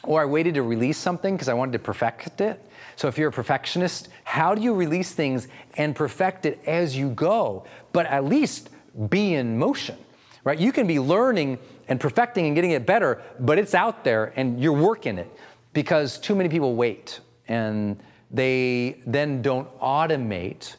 Or 0.02 0.22
I 0.22 0.24
waited 0.24 0.54
to 0.54 0.62
release 0.62 0.96
something 0.96 1.34
because 1.34 1.48
I 1.50 1.54
wanted 1.54 1.72
to 1.72 1.78
perfect 1.80 2.40
it. 2.40 2.64
So 2.96 3.08
if 3.08 3.18
you're 3.18 3.28
a 3.28 3.32
perfectionist, 3.32 4.08
how 4.24 4.54
do 4.54 4.62
you 4.62 4.72
release 4.72 5.12
things 5.12 5.46
and 5.74 5.94
perfect 5.94 6.46
it 6.46 6.60
as 6.66 6.96
you 6.96 7.10
go, 7.10 7.66
but 7.92 8.06
at 8.06 8.24
least 8.24 8.70
be 9.10 9.34
in 9.34 9.58
motion? 9.58 9.96
right? 10.44 10.58
You 10.58 10.72
can 10.72 10.86
be 10.86 10.98
learning 10.98 11.58
and 11.90 12.00
perfecting 12.00 12.46
and 12.46 12.54
getting 12.54 12.70
it 12.70 12.86
better, 12.86 13.20
but 13.40 13.58
it's 13.58 13.74
out 13.74 14.04
there 14.04 14.32
and 14.36 14.62
you're 14.62 14.72
working 14.72 15.18
it 15.18 15.30
because 15.72 16.18
too 16.18 16.34
many 16.34 16.48
people 16.48 16.74
wait 16.76 17.20
and 17.48 18.00
they 18.30 19.02
then 19.06 19.42
don't 19.42 19.68
automate 19.80 20.76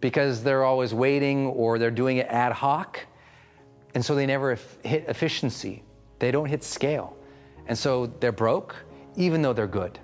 because 0.00 0.42
they're 0.42 0.64
always 0.64 0.92
waiting 0.92 1.46
or 1.46 1.78
they're 1.78 1.92
doing 1.92 2.18
it 2.18 2.26
ad 2.26 2.52
hoc. 2.52 3.06
And 3.94 4.04
so 4.04 4.14
they 4.14 4.26
never 4.26 4.58
hit 4.84 5.08
efficiency. 5.08 5.84
They 6.18 6.32
don't 6.32 6.46
hit 6.46 6.64
scale. 6.64 7.16
And 7.68 7.78
so 7.78 8.06
they're 8.06 8.32
broke, 8.32 8.74
even 9.16 9.42
though 9.42 9.52
they're 9.52 9.66
good. 9.66 9.98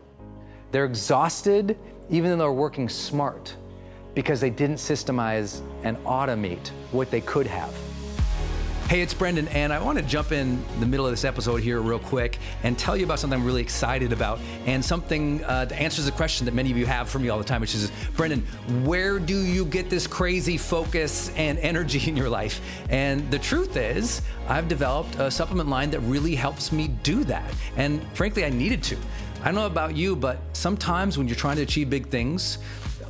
They're 0.70 0.84
exhausted, 0.84 1.76
even 2.10 2.30
though 2.30 2.44
they're 2.44 2.52
working 2.52 2.88
smart, 2.88 3.56
because 4.14 4.40
they 4.40 4.50
didn't 4.50 4.76
systemize 4.76 5.62
and 5.82 5.96
automate 6.04 6.68
what 6.92 7.10
they 7.10 7.20
could 7.20 7.46
have. 7.48 7.74
Hey, 8.86 9.00
it's 9.00 9.14
Brendon, 9.14 9.48
and 9.48 9.72
I 9.72 9.82
want 9.82 9.98
to 9.98 10.04
jump 10.04 10.30
in 10.30 10.62
the 10.78 10.84
middle 10.84 11.06
of 11.06 11.12
this 11.12 11.24
episode 11.24 11.62
here 11.62 11.80
real 11.80 11.98
quick 11.98 12.38
and 12.62 12.78
tell 12.78 12.94
you 12.94 13.06
about 13.06 13.18
something 13.18 13.40
I'm 13.40 13.46
really 13.46 13.62
excited 13.62 14.12
about 14.12 14.40
and 14.66 14.84
something 14.84 15.42
uh, 15.44 15.64
that 15.64 15.80
answers 15.80 16.06
a 16.06 16.12
question 16.12 16.44
that 16.44 16.52
many 16.52 16.70
of 16.70 16.76
you 16.76 16.84
have 16.84 17.08
for 17.08 17.18
me 17.18 17.30
all 17.30 17.38
the 17.38 17.44
time, 17.44 17.62
which 17.62 17.74
is 17.74 17.90
Brendon, 18.14 18.42
where 18.84 19.18
do 19.18 19.40
you 19.40 19.64
get 19.64 19.88
this 19.88 20.06
crazy 20.06 20.58
focus 20.58 21.30
and 21.30 21.58
energy 21.60 22.06
in 22.06 22.14
your 22.14 22.28
life? 22.28 22.60
And 22.90 23.28
the 23.30 23.38
truth 23.38 23.78
is, 23.78 24.20
I've 24.48 24.68
developed 24.68 25.16
a 25.16 25.30
supplement 25.30 25.70
line 25.70 25.90
that 25.92 26.00
really 26.00 26.34
helps 26.34 26.70
me 26.70 26.88
do 26.88 27.24
that. 27.24 27.50
And 27.78 28.06
frankly, 28.12 28.44
I 28.44 28.50
needed 28.50 28.82
to. 28.84 28.98
I 29.40 29.46
don't 29.46 29.54
know 29.54 29.66
about 29.66 29.96
you, 29.96 30.14
but 30.14 30.38
sometimes 30.52 31.16
when 31.16 31.26
you're 31.26 31.36
trying 31.36 31.56
to 31.56 31.62
achieve 31.62 31.88
big 31.88 32.08
things, 32.08 32.58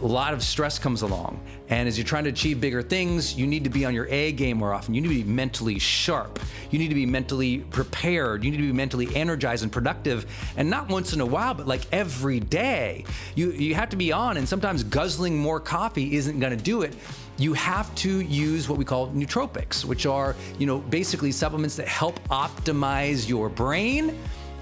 a 0.00 0.06
lot 0.06 0.34
of 0.34 0.42
stress 0.42 0.78
comes 0.78 1.02
along. 1.02 1.40
And 1.68 1.88
as 1.88 1.96
you're 1.96 2.06
trying 2.06 2.24
to 2.24 2.30
achieve 2.30 2.60
bigger 2.60 2.82
things, 2.82 3.34
you 3.34 3.46
need 3.46 3.64
to 3.64 3.70
be 3.70 3.84
on 3.84 3.94
your 3.94 4.06
A 4.08 4.32
game 4.32 4.58
more 4.58 4.72
often. 4.72 4.94
You 4.94 5.00
need 5.00 5.08
to 5.08 5.14
be 5.14 5.24
mentally 5.24 5.78
sharp. 5.78 6.38
You 6.70 6.78
need 6.78 6.88
to 6.88 6.94
be 6.94 7.06
mentally 7.06 7.58
prepared. 7.58 8.44
You 8.44 8.50
need 8.50 8.58
to 8.58 8.62
be 8.64 8.72
mentally 8.72 9.14
energized 9.14 9.62
and 9.62 9.72
productive. 9.72 10.26
And 10.56 10.68
not 10.68 10.88
once 10.88 11.12
in 11.12 11.20
a 11.20 11.26
while, 11.26 11.54
but 11.54 11.66
like 11.66 11.82
every 11.92 12.40
day. 12.40 13.04
You, 13.34 13.52
you 13.52 13.74
have 13.74 13.88
to 13.90 13.96
be 13.96 14.12
on, 14.12 14.36
and 14.36 14.48
sometimes 14.48 14.84
guzzling 14.84 15.38
more 15.38 15.60
coffee 15.60 16.16
isn't 16.16 16.38
gonna 16.40 16.56
do 16.56 16.82
it 16.82 16.94
you 17.36 17.52
have 17.52 17.92
to 17.96 18.20
use 18.20 18.68
what 18.68 18.78
we 18.78 18.84
call 18.84 19.08
nootropics, 19.08 19.84
which 19.84 20.06
are, 20.06 20.36
you 20.58 20.66
know, 20.66 20.78
basically 20.78 21.32
supplements 21.32 21.74
that 21.76 21.88
help 21.88 22.20
optimize 22.28 23.28
your 23.28 23.48
brain. 23.48 24.16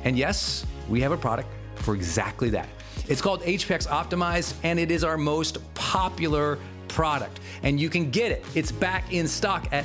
And 0.04 0.16
yes, 0.16 0.64
we 0.88 1.00
have 1.02 1.12
a 1.12 1.16
product 1.16 1.48
for 1.74 1.94
exactly 1.94 2.48
that. 2.50 2.68
It's 3.08 3.20
called 3.20 3.42
HPX 3.42 3.88
Optimize, 3.88 4.54
and 4.62 4.78
it 4.78 4.90
is 4.90 5.04
our 5.04 5.16
most 5.16 5.58
popular 5.74 6.58
product. 6.88 7.40
And 7.62 7.80
you 7.80 7.88
can 7.88 8.10
get 8.10 8.32
it. 8.32 8.44
It's 8.54 8.70
back 8.70 9.12
in 9.12 9.26
stock 9.26 9.66
at 9.72 9.84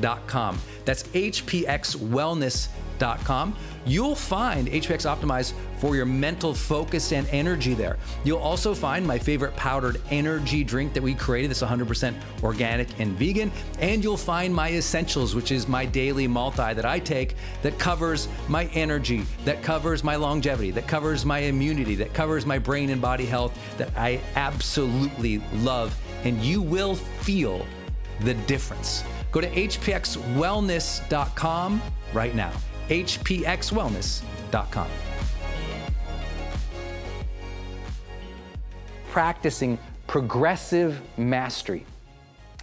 hpxwellness.com. 0.00 0.58
That's 0.84 1.04
hpxwellness.com. 1.04 3.56
You'll 3.86 4.14
find 4.14 4.68
HPX 4.68 5.08
Optimize 5.08 5.54
for 5.78 5.96
your 5.96 6.04
mental 6.04 6.52
focus 6.52 7.12
and 7.12 7.26
energy 7.30 7.72
there. 7.72 7.96
You'll 8.24 8.40
also 8.40 8.74
find 8.74 9.06
my 9.06 9.18
favorite 9.18 9.56
powdered 9.56 10.02
energy 10.10 10.62
drink 10.62 10.92
that 10.92 11.02
we 11.02 11.14
created 11.14 11.50
that's 11.50 11.62
100% 11.62 12.14
organic 12.42 13.00
and 13.00 13.18
vegan. 13.18 13.50
And 13.78 14.04
you'll 14.04 14.18
find 14.18 14.54
my 14.54 14.72
essentials, 14.72 15.34
which 15.34 15.50
is 15.50 15.66
my 15.66 15.86
daily 15.86 16.26
multi 16.26 16.74
that 16.74 16.84
I 16.84 16.98
take 16.98 17.36
that 17.62 17.78
covers 17.78 18.28
my 18.48 18.66
energy, 18.66 19.22
that 19.46 19.62
covers 19.62 20.04
my 20.04 20.16
longevity, 20.16 20.70
that 20.72 20.86
covers 20.86 21.24
my 21.24 21.38
immunity, 21.38 21.94
that 21.94 22.12
covers 22.12 22.44
my 22.44 22.58
brain 22.58 22.90
and 22.90 23.00
body 23.00 23.24
health 23.24 23.58
that 23.78 23.88
I 23.96 24.20
absolutely 24.34 25.38
love. 25.54 25.98
And 26.24 26.42
you 26.42 26.60
will 26.60 26.96
feel 26.96 27.64
the 28.20 28.34
difference. 28.34 29.04
Go 29.32 29.40
to 29.40 29.48
hpxwellness.com 29.48 31.82
right 32.12 32.34
now 32.34 32.52
hpxwellness.com. 32.90 34.88
Practicing 39.10 39.78
progressive 40.06 41.00
mastery. 41.16 41.86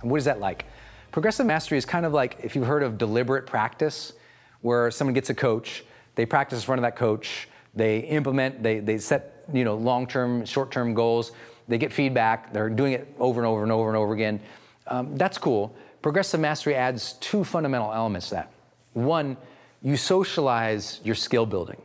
What 0.01 0.17
is 0.17 0.25
that 0.25 0.39
like? 0.39 0.65
Progressive 1.11 1.45
mastery 1.45 1.77
is 1.77 1.85
kind 1.85 2.05
of 2.05 2.13
like 2.13 2.37
if 2.43 2.55
you've 2.55 2.67
heard 2.67 2.83
of 2.83 2.97
deliberate 2.97 3.47
practice, 3.47 4.13
where 4.61 4.91
someone 4.91 5.13
gets 5.13 5.29
a 5.29 5.33
coach, 5.33 5.83
they 6.15 6.25
practice 6.25 6.59
in 6.59 6.65
front 6.65 6.79
of 6.79 6.83
that 6.83 6.97
coach, 6.97 7.47
they 7.73 7.99
implement, 7.99 8.61
they, 8.61 8.79
they 8.79 8.97
set 8.97 9.45
you 9.53 9.63
know, 9.63 9.75
long-term, 9.75 10.45
short-term 10.45 10.93
goals, 10.93 11.31
they 11.67 11.77
get 11.77 11.93
feedback, 11.93 12.51
they're 12.51 12.69
doing 12.69 12.93
it 12.93 13.13
over 13.17 13.39
and 13.39 13.47
over 13.47 13.63
and 13.63 13.71
over 13.71 13.87
and 13.87 13.97
over 13.97 14.13
again. 14.13 14.39
Um, 14.87 15.15
that's 15.15 15.37
cool. 15.37 15.73
Progressive 16.07 16.39
mastery 16.39 16.73
adds 16.73 17.17
two 17.19 17.43
fundamental 17.43 17.91
elements 17.91 18.29
to 18.29 18.35
that. 18.35 18.51
One, 18.93 19.35
you 19.81 19.97
socialize 19.97 21.01
your 21.03 21.15
skill 21.15 21.45
building, 21.45 21.81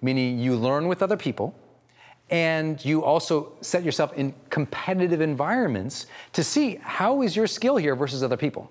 meaning 0.00 0.38
you 0.38 0.56
learn 0.56 0.88
with 0.88 1.02
other 1.02 1.18
people 1.18 1.54
and 2.30 2.82
you 2.82 3.04
also 3.04 3.52
set 3.60 3.84
yourself 3.84 4.14
in 4.14 4.32
competitive 4.48 5.20
environments 5.20 6.06
to 6.32 6.42
see 6.42 6.76
how 6.76 7.20
is 7.20 7.36
your 7.36 7.46
skill 7.46 7.76
here 7.76 7.94
versus 7.94 8.22
other 8.22 8.38
people. 8.38 8.70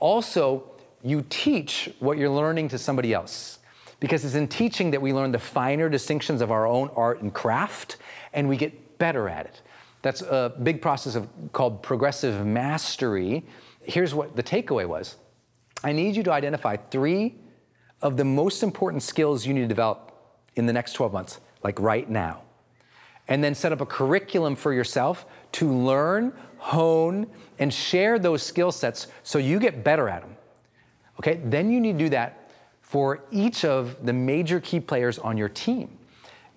Also, 0.00 0.64
you 1.04 1.24
teach 1.30 1.88
what 2.00 2.18
you're 2.18 2.28
learning 2.28 2.66
to 2.70 2.76
somebody 2.76 3.14
else 3.14 3.60
because 4.00 4.24
it's 4.24 4.34
in 4.34 4.48
teaching 4.48 4.90
that 4.90 5.00
we 5.00 5.12
learn 5.12 5.30
the 5.30 5.38
finer 5.38 5.88
distinctions 5.88 6.40
of 6.40 6.50
our 6.50 6.66
own 6.66 6.90
art 6.96 7.22
and 7.22 7.32
craft 7.32 7.98
and 8.32 8.48
we 8.48 8.56
get 8.56 8.98
better 8.98 9.28
at 9.28 9.46
it. 9.46 9.62
That's 10.02 10.22
a 10.22 10.52
big 10.60 10.82
process 10.82 11.14
of, 11.14 11.28
called 11.52 11.84
progressive 11.84 12.44
mastery. 12.44 13.44
Here's 13.88 14.14
what 14.14 14.36
the 14.36 14.42
takeaway 14.42 14.86
was 14.86 15.16
I 15.82 15.92
need 15.92 16.14
you 16.14 16.22
to 16.24 16.32
identify 16.32 16.76
three 16.76 17.36
of 18.02 18.16
the 18.16 18.24
most 18.24 18.62
important 18.62 19.02
skills 19.02 19.46
you 19.46 19.54
need 19.54 19.62
to 19.62 19.66
develop 19.66 20.12
in 20.56 20.66
the 20.66 20.72
next 20.72 20.92
12 20.92 21.12
months, 21.12 21.40
like 21.64 21.80
right 21.80 22.08
now. 22.08 22.42
And 23.28 23.42
then 23.42 23.54
set 23.54 23.72
up 23.72 23.80
a 23.80 23.86
curriculum 23.86 24.56
for 24.56 24.72
yourself 24.72 25.26
to 25.52 25.72
learn, 25.72 26.34
hone, 26.58 27.26
and 27.58 27.72
share 27.72 28.18
those 28.18 28.42
skill 28.42 28.72
sets 28.72 29.06
so 29.22 29.38
you 29.38 29.58
get 29.58 29.82
better 29.82 30.08
at 30.08 30.20
them. 30.22 30.36
Okay, 31.18 31.40
then 31.44 31.70
you 31.70 31.80
need 31.80 31.92
to 31.92 31.98
do 31.98 32.08
that 32.10 32.50
for 32.82 33.24
each 33.30 33.64
of 33.64 34.04
the 34.04 34.12
major 34.12 34.60
key 34.60 34.80
players 34.80 35.18
on 35.18 35.36
your 35.36 35.48
team. 35.48 35.98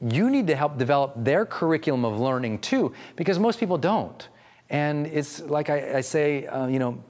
You 0.02 0.30
need 0.30 0.48
to 0.48 0.56
help 0.56 0.78
develop 0.78 1.14
their 1.16 1.46
curriculum 1.46 2.04
of 2.04 2.20
learning 2.20 2.60
too, 2.60 2.94
because 3.16 3.40
most 3.40 3.60
people 3.60 3.78
don't. 3.78 4.28
And 4.70 5.08
it's 5.08 5.42
like 5.42 5.70
I, 5.70 5.98
I 5.98 6.02
say, 6.02 6.46
uh, 6.48 6.68
you 6.68 6.80
know, 6.80 7.04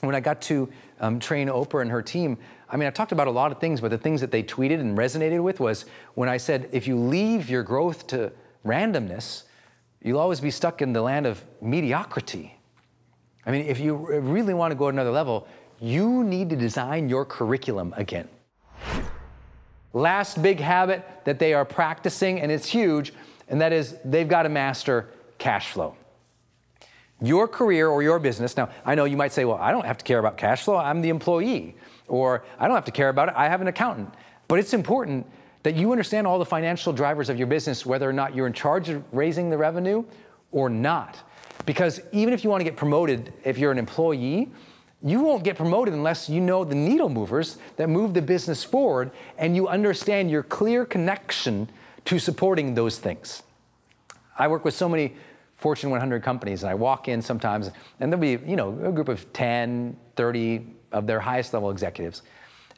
when 0.00 0.14
I 0.14 0.20
got 0.20 0.40
to 0.42 0.68
um, 1.00 1.18
train 1.18 1.48
Oprah 1.48 1.82
and 1.82 1.90
her 1.90 2.02
team, 2.02 2.38
I 2.70 2.76
mean, 2.76 2.86
I 2.86 2.90
talked 2.90 3.12
about 3.12 3.26
a 3.26 3.32
lot 3.32 3.50
of 3.50 3.58
things, 3.58 3.80
but 3.80 3.90
the 3.90 3.98
things 3.98 4.20
that 4.20 4.30
they 4.30 4.42
tweeted 4.42 4.80
and 4.80 4.96
resonated 4.96 5.42
with 5.42 5.58
was 5.58 5.86
when 6.14 6.28
I 6.28 6.36
said, 6.36 6.68
if 6.72 6.86
you 6.86 6.96
leave 6.96 7.48
your 7.48 7.62
growth 7.62 8.06
to 8.08 8.32
randomness, 8.64 9.44
you'll 10.02 10.18
always 10.18 10.40
be 10.40 10.50
stuck 10.50 10.82
in 10.82 10.92
the 10.92 11.02
land 11.02 11.26
of 11.26 11.42
mediocrity. 11.60 12.56
I 13.46 13.50
mean, 13.50 13.66
if 13.66 13.80
you 13.80 13.94
really 13.96 14.54
want 14.54 14.72
to 14.72 14.74
go 14.76 14.84
to 14.84 14.90
another 14.90 15.10
level, 15.10 15.48
you 15.80 16.22
need 16.24 16.50
to 16.50 16.56
design 16.56 17.08
your 17.08 17.24
curriculum 17.24 17.94
again. 17.96 18.28
Last 19.94 20.42
big 20.42 20.60
habit 20.60 21.04
that 21.24 21.38
they 21.38 21.54
are 21.54 21.64
practicing, 21.64 22.40
and 22.40 22.52
it's 22.52 22.68
huge, 22.68 23.14
and 23.48 23.60
that 23.60 23.72
is 23.72 23.96
they've 24.04 24.28
got 24.28 24.42
to 24.42 24.48
master 24.50 25.08
cash 25.38 25.70
flow. 25.70 25.96
Your 27.20 27.48
career 27.48 27.88
or 27.88 28.02
your 28.02 28.18
business, 28.18 28.56
now 28.56 28.70
I 28.84 28.94
know 28.94 29.04
you 29.04 29.16
might 29.16 29.32
say, 29.32 29.44
well, 29.44 29.58
I 29.58 29.72
don't 29.72 29.84
have 29.84 29.98
to 29.98 30.04
care 30.04 30.18
about 30.18 30.36
cash 30.36 30.62
flow, 30.62 30.76
I'm 30.76 31.00
the 31.00 31.08
employee 31.08 31.76
or 32.06 32.44
I 32.58 32.66
don't 32.66 32.76
have 32.76 32.84
to 32.86 32.92
care 32.92 33.08
about 33.08 33.28
it, 33.28 33.34
I 33.36 33.48
have 33.48 33.60
an 33.60 33.68
accountant. 33.68 34.14
But 34.46 34.58
it's 34.58 34.72
important 34.72 35.26
that 35.62 35.76
you 35.76 35.90
understand 35.92 36.26
all 36.26 36.38
the 36.38 36.46
financial 36.46 36.92
drivers 36.92 37.28
of 37.28 37.36
your 37.36 37.46
business, 37.46 37.84
whether 37.84 38.08
or 38.08 38.12
not 38.12 38.34
you're 38.34 38.46
in 38.46 38.52
charge 38.52 38.88
of 38.88 39.02
raising 39.12 39.50
the 39.50 39.58
revenue 39.58 40.04
or 40.52 40.70
not. 40.70 41.18
Because 41.66 42.00
even 42.12 42.32
if 42.32 42.44
you 42.44 42.50
want 42.50 42.60
to 42.60 42.64
get 42.64 42.76
promoted, 42.76 43.32
if 43.44 43.58
you're 43.58 43.72
an 43.72 43.78
employee, 43.78 44.50
you 45.02 45.20
won't 45.20 45.44
get 45.44 45.56
promoted 45.56 45.94
unless 45.94 46.28
you 46.28 46.40
know 46.40 46.64
the 46.64 46.74
needle 46.74 47.08
movers 47.08 47.58
that 47.76 47.88
move 47.88 48.14
the 48.14 48.22
business 48.22 48.64
forward 48.64 49.10
and 49.36 49.54
you 49.54 49.68
understand 49.68 50.30
your 50.30 50.42
clear 50.42 50.84
connection 50.84 51.68
to 52.04 52.18
supporting 52.18 52.74
those 52.74 52.98
things. 52.98 53.42
I 54.38 54.48
work 54.48 54.64
with 54.64 54.74
so 54.74 54.88
many 54.88 55.16
Fortune 55.58 55.90
100 55.90 56.22
companies 56.22 56.62
and 56.62 56.70
I 56.70 56.74
walk 56.74 57.08
in 57.08 57.20
sometimes 57.20 57.70
and 58.00 58.12
there'll 58.12 58.20
be, 58.20 58.48
you 58.48 58.56
know, 58.56 58.70
a 58.84 58.92
group 58.92 59.08
of 59.08 59.32
10, 59.32 59.96
30 60.16 60.66
of 60.92 61.06
their 61.06 61.20
highest 61.20 61.52
level 61.52 61.70
executives. 61.70 62.22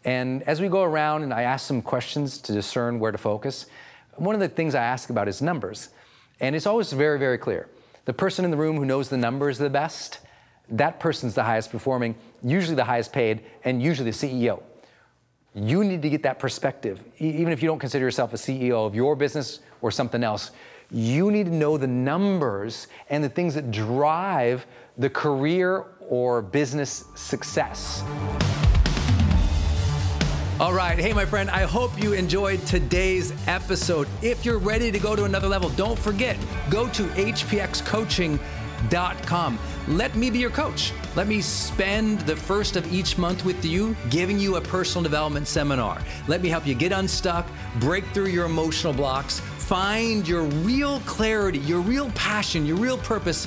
And 0.05 0.43
as 0.45 0.61
we 0.61 0.69
go 0.69 0.83
around 0.83 1.23
and 1.23 1.33
I 1.33 1.43
ask 1.43 1.67
some 1.67 1.83
questions 1.83 2.39
to 2.39 2.53
discern 2.53 2.99
where 2.99 3.13
to 3.13 3.19
focus, 3.19 3.67
one 4.17 4.35
of 4.35 4.41
the 4.41 4.49
things 4.49 4.75
I 4.75 4.83
ask 4.83 5.11
about 5.11 5.29
is 5.29 5.43
numbers. 5.43 5.91
And 6.41 6.57
it's 6.57 6.67
always 6.67 6.93
very, 6.93 7.19
very 7.19 7.37
clear. 7.37 7.69
The 8.07 8.15
person 8.15 8.47
in 8.47 8.51
the 8.51 8.57
room 8.57 8.77
who 8.77 8.87
knows 8.87 9.11
the 9.11 9.19
numbers 9.19 9.59
the 9.59 9.69
best, 9.69 10.21
that 10.71 11.01
person's 11.01 11.35
the 11.35 11.45
highest 11.45 11.71
performing, 11.71 12.15
usually 12.43 12.77
the 12.77 12.85
highest 12.85 13.13
paid, 13.13 13.43
and 13.65 13.83
usually 13.83 14.11
the 14.11 14.17
CEO. 14.17 14.63
You 15.55 15.85
need 15.85 16.01
to 16.01 16.09
get 16.09 16.23
that 16.23 16.39
perspective. 16.39 17.03
Even 17.19 17.53
if 17.53 17.63
you 17.63 17.69
don't 17.69 17.79
consider 17.79 18.05
yourself 18.05 18.33
a 18.33 18.37
CEO 18.37 18.87
of 18.87 18.95
your 18.95 19.17
business 19.17 19.61
or 19.83 19.91
something 19.91 20.25
else, 20.25 20.53
you 20.91 21.31
need 21.31 21.47
to 21.47 21.53
know 21.53 21.77
the 21.77 21.87
numbers 21.87 22.89
and 23.09 23.23
the 23.23 23.29
things 23.29 23.55
that 23.55 23.71
drive 23.71 24.67
the 24.99 25.09
career 25.09 25.87
or 26.09 26.43
business 26.43 27.05
success. 27.15 28.03
All 30.61 30.75
right. 30.75 30.99
Hey, 30.99 31.15
my 31.15 31.25
friend, 31.25 31.49
I 31.49 31.63
hope 31.63 32.03
you 32.03 32.13
enjoyed 32.13 32.67
today's 32.67 33.33
episode. 33.47 34.07
If 34.21 34.45
you're 34.45 34.59
ready 34.59 34.93
to 34.93 34.99
go 34.99 35.17
to 35.17 35.25
another 35.25 35.49
level, 35.49 35.71
don't 35.71 35.99
forget, 35.99 36.37
go 36.69 36.87
to 36.91 37.05
hpxcoaching.com. 37.05 39.59
Let 39.89 40.15
me 40.17 40.31
be 40.31 40.39
your 40.39 40.51
coach. 40.51 40.93
Let 41.17 41.29
me 41.29 41.41
spend 41.41 42.21
the 42.21 42.37
first 42.37 42.77
of 42.77 42.93
each 42.93 43.17
month 43.17 43.47
with 43.47 43.65
you, 43.65 43.97
giving 44.11 44.39
you 44.39 44.57
a 44.57 44.61
personal 44.61 45.03
development 45.03 45.49
seminar. 45.49 46.03
Let 46.29 46.43
me 46.43 46.51
help 46.51 46.67
you 46.67 46.75
get 46.75 46.93
unstuck, 46.93 47.49
break 47.79 48.05
through 48.09 48.27
your 48.27 48.45
emotional 48.45 48.93
blocks, 48.93 49.41
find 49.71 50.27
your 50.27 50.43
real 50.43 50.99
clarity, 51.07 51.59
your 51.59 51.79
real 51.79 52.11
passion, 52.17 52.67
your 52.67 52.77
real 52.77 52.99
purpose, 52.99 53.47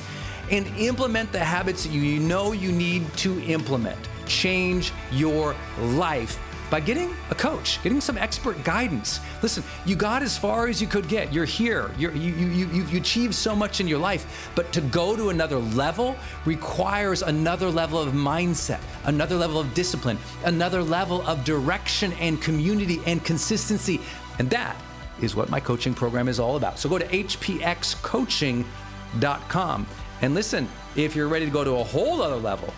and 0.50 0.66
implement 0.78 1.30
the 1.32 1.38
habits 1.38 1.84
that 1.84 1.92
you 1.92 2.18
know 2.18 2.52
you 2.52 2.72
need 2.72 3.06
to 3.14 3.38
implement. 3.42 3.98
Change 4.26 4.90
your 5.12 5.54
life 5.78 6.40
by 6.70 6.80
getting 6.80 7.14
a 7.28 7.34
coach, 7.34 7.78
getting 7.82 8.00
some 8.00 8.16
expert 8.16 8.64
guidance. 8.64 9.20
Listen, 9.42 9.62
you 9.84 9.96
got 9.96 10.22
as 10.22 10.38
far 10.38 10.66
as 10.66 10.80
you 10.80 10.86
could 10.86 11.08
get. 11.08 11.30
You're 11.30 11.44
here. 11.44 11.90
You're, 11.98 12.12
you, 12.16 12.32
you, 12.32 12.46
you, 12.46 12.66
you've 12.68 12.94
achieved 12.94 13.34
so 13.34 13.54
much 13.54 13.80
in 13.80 13.86
your 13.86 13.98
life, 13.98 14.50
but 14.54 14.72
to 14.72 14.80
go 14.80 15.16
to 15.16 15.28
another 15.28 15.58
level 15.58 16.16
requires 16.46 17.20
another 17.20 17.68
level 17.68 17.98
of 17.98 18.14
mindset, 18.14 18.80
another 19.04 19.36
level 19.36 19.60
of 19.60 19.74
discipline, 19.74 20.16
another 20.46 20.82
level 20.82 21.20
of 21.26 21.44
direction 21.44 22.14
and 22.14 22.40
community 22.40 23.02
and 23.04 23.22
consistency. 23.22 24.00
And 24.38 24.48
that 24.48 24.74
is 25.20 25.36
what 25.36 25.50
my 25.50 25.60
coaching 25.60 25.92
program 25.94 26.28
is 26.28 26.40
all 26.40 26.56
about. 26.56 26.78
So 26.78 26.88
go 26.88 26.98
to 26.98 27.06
hpxcoaching.com. 27.06 29.86
And 30.22 30.34
listen, 30.34 30.68
if 30.96 31.14
you're 31.16 31.28
ready 31.28 31.44
to 31.44 31.50
go 31.50 31.64
to 31.64 31.72
a 31.72 31.84
whole 31.84 32.22
other 32.22 32.36
level, 32.36 32.72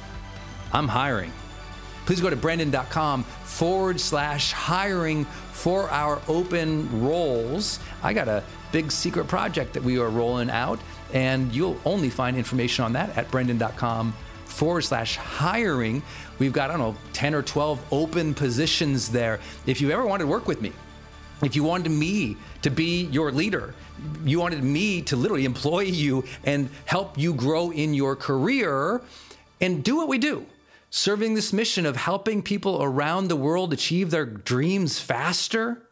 I'm 0.73 0.89
hiring 0.89 1.31
please 2.07 2.21
go 2.21 2.31
to 2.31 2.37
brendon.com 2.37 3.25
forward 3.25 4.01
slash 4.01 4.53
hiring 4.53 5.25
for 5.53 5.91
our 5.91 6.23
open 6.29 7.03
roles. 7.03 7.81
I 8.03 8.15
got 8.15 8.29
a 8.29 8.43
big 8.73 8.91
secret 8.91 9.27
project 9.27 9.75
that 9.75 9.83
we 9.83 9.99
are 9.99 10.09
rolling 10.09 10.49
out, 10.49 10.79
and 11.13 11.53
you'll 11.53 11.79
only 11.85 12.09
find 12.09 12.37
information 12.37 12.85
on 12.85 12.93
that 12.95 13.17
at 13.17 13.31
brendon.com 13.31 14.15
forward 14.45 14.83
slash 14.83 15.17
hiring. 15.17 16.03
We've 16.39 16.53
got, 16.53 16.71
I 16.71 16.77
don't 16.77 16.95
know, 16.95 17.01
10 17.13 17.35
or 17.35 17.43
12 17.43 17.93
open 17.93 18.35
positions 18.35 19.11
there. 19.11 19.41
If 19.67 19.81
you 19.81 19.91
ever 19.91 20.07
wanted 20.07 20.25
to 20.25 20.29
work 20.29 20.47
with 20.47 20.63
me, 20.63 20.73
if 21.43 21.55
you 21.55 21.63
wanted 21.63 21.91
me 21.91 22.37
to 22.63 22.71
be 22.71 23.05
your 23.07 23.31
leader, 23.31 23.75
you 24.25 24.41
wanted 24.41 24.63
me 24.63 25.03
to 25.03 25.17
literally 25.17 25.45
employ 25.45 25.81
you 25.81 26.25
and 26.45 26.71
help 26.87 27.19
you 27.19 27.35
grow 27.35 27.71
in 27.71 27.95
your 27.95 28.17
career 28.17 29.01
and 29.61 29.85
do 29.85 29.97
what 29.97 30.09
we 30.09 30.19
do 30.19 30.47
serving 30.97 31.35
this 31.35 31.53
mission 31.53 31.85
of 31.85 31.97
helping 31.97 32.43
people 32.43 32.83
around 32.83 33.29
the 33.29 33.37
world 33.37 33.73
achieve 33.73 34.11
their 34.11 34.25
dreams 34.25 34.99
faster, 34.99 35.83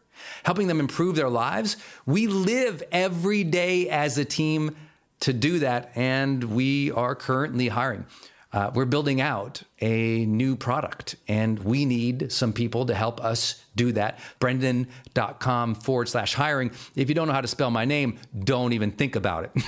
helping 0.43 0.67
them 0.67 0.79
improve 0.79 1.15
their 1.15 1.29
lives. 1.29 1.77
We 2.07 2.25
live 2.25 2.81
every 2.91 3.43
day 3.43 3.87
as 3.89 4.17
a 4.17 4.25
team 4.25 4.75
to 5.19 5.31
do 5.31 5.59
that, 5.59 5.91
and 5.95 6.43
we 6.43 6.91
are 6.91 7.13
currently 7.13 7.67
hiring. 7.67 8.05
Uh, 8.51 8.71
we're 8.73 8.85
building 8.85 9.21
out 9.21 9.61
a 9.81 10.25
new 10.25 10.55
product, 10.55 11.15
and 11.27 11.59
we 11.59 11.85
need 11.85 12.31
some 12.31 12.53
people 12.53 12.85
to 12.85 12.95
help 12.95 13.23
us 13.23 13.61
do 13.75 13.91
that. 13.91 14.19
Brendon.com 14.39 15.75
forward 15.75 16.07
slash 16.07 16.33
hiring. 16.33 16.71
If 16.95 17.09
you 17.09 17.15
don't 17.15 17.27
know 17.27 17.33
how 17.33 17.41
to 17.41 17.47
spell 17.47 17.69
my 17.71 17.85
name, 17.85 18.19
don't 18.37 18.73
even 18.73 18.91
think 18.91 19.15
about 19.15 19.43
it. 19.45 19.63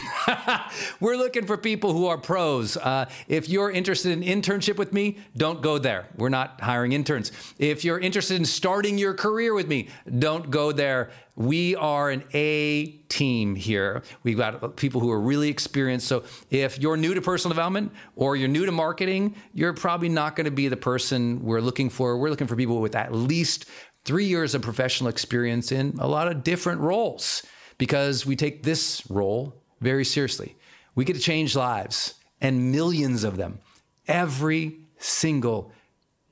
We're 1.00 1.18
looking 1.18 1.46
for 1.46 1.58
people 1.58 1.94
who 1.94 2.08
are 2.08 2.18
pros. 2.18 2.78
Uh, 2.78 3.10
if 3.28 3.50
you're 3.50 3.70
interested 3.70 4.12
in 4.12 4.22
internship 4.22 4.78
with 4.78 4.94
me, 4.94 5.18
don't 5.36 5.62
go 5.62 5.78
there. 5.78 6.08
We're 6.16 6.30
not 6.30 6.62
hiring 6.62 6.94
interns. 6.94 7.32
If 7.60 7.84
you're 7.84 8.00
interested 8.00 8.38
in 8.38 8.46
starting 8.46 8.98
your 8.98 9.14
career 9.14 9.54
with 9.54 9.68
me, 9.68 9.90
don't 10.20 10.50
go 10.50 10.72
there. 10.72 11.12
We 11.36 11.76
are 11.76 12.10
an 12.10 12.24
A 12.34 12.88
team 13.10 13.56
here. 13.56 14.02
We've 14.24 14.38
got 14.38 14.76
people 14.76 15.02
who 15.02 15.12
are 15.12 15.20
really 15.20 15.50
experienced. 15.50 16.08
So 16.08 16.24
if 16.50 16.80
you're 16.80 16.98
new 16.98 17.14
to 17.14 17.22
personal 17.22 17.54
development 17.54 17.92
or 18.16 18.36
you're 18.36 18.48
new 18.48 18.66
to 18.66 18.72
marketing, 18.72 19.36
you're 19.54 19.74
probably 19.74 20.07
not 20.10 20.36
going 20.36 20.46
to 20.46 20.52
be 20.52 20.68
the 20.68 20.78
person 20.78 21.44
we're 21.44 21.62
looking 21.62 21.90
for. 21.90 22.18
We're 22.18 22.30
looking 22.30 22.48
for 22.48 22.56
people 22.56 22.82
with 22.82 22.96
at 22.96 23.14
least 23.14 23.66
three 24.06 24.26
years 24.26 24.56
of 24.56 24.62
professional 24.62 25.10
experience 25.10 25.72
in 25.72 25.96
a 26.00 26.08
lot 26.08 26.28
of 26.28 26.44
different 26.44 26.82
roles 26.82 27.44
because 27.78 28.26
we 28.26 28.36
take 28.36 28.64
this 28.64 29.04
role 29.10 29.54
very 29.82 30.06
seriously. 30.06 30.56
We 30.96 31.06
get 31.06 31.16
to 31.16 31.22
change 31.22 31.56
lives 31.56 32.16
and 32.42 32.72
millions 32.72 33.24
of 33.24 33.38
them 33.38 33.60
every 34.08 34.80
single 34.98 35.72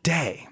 day. 0.03 0.47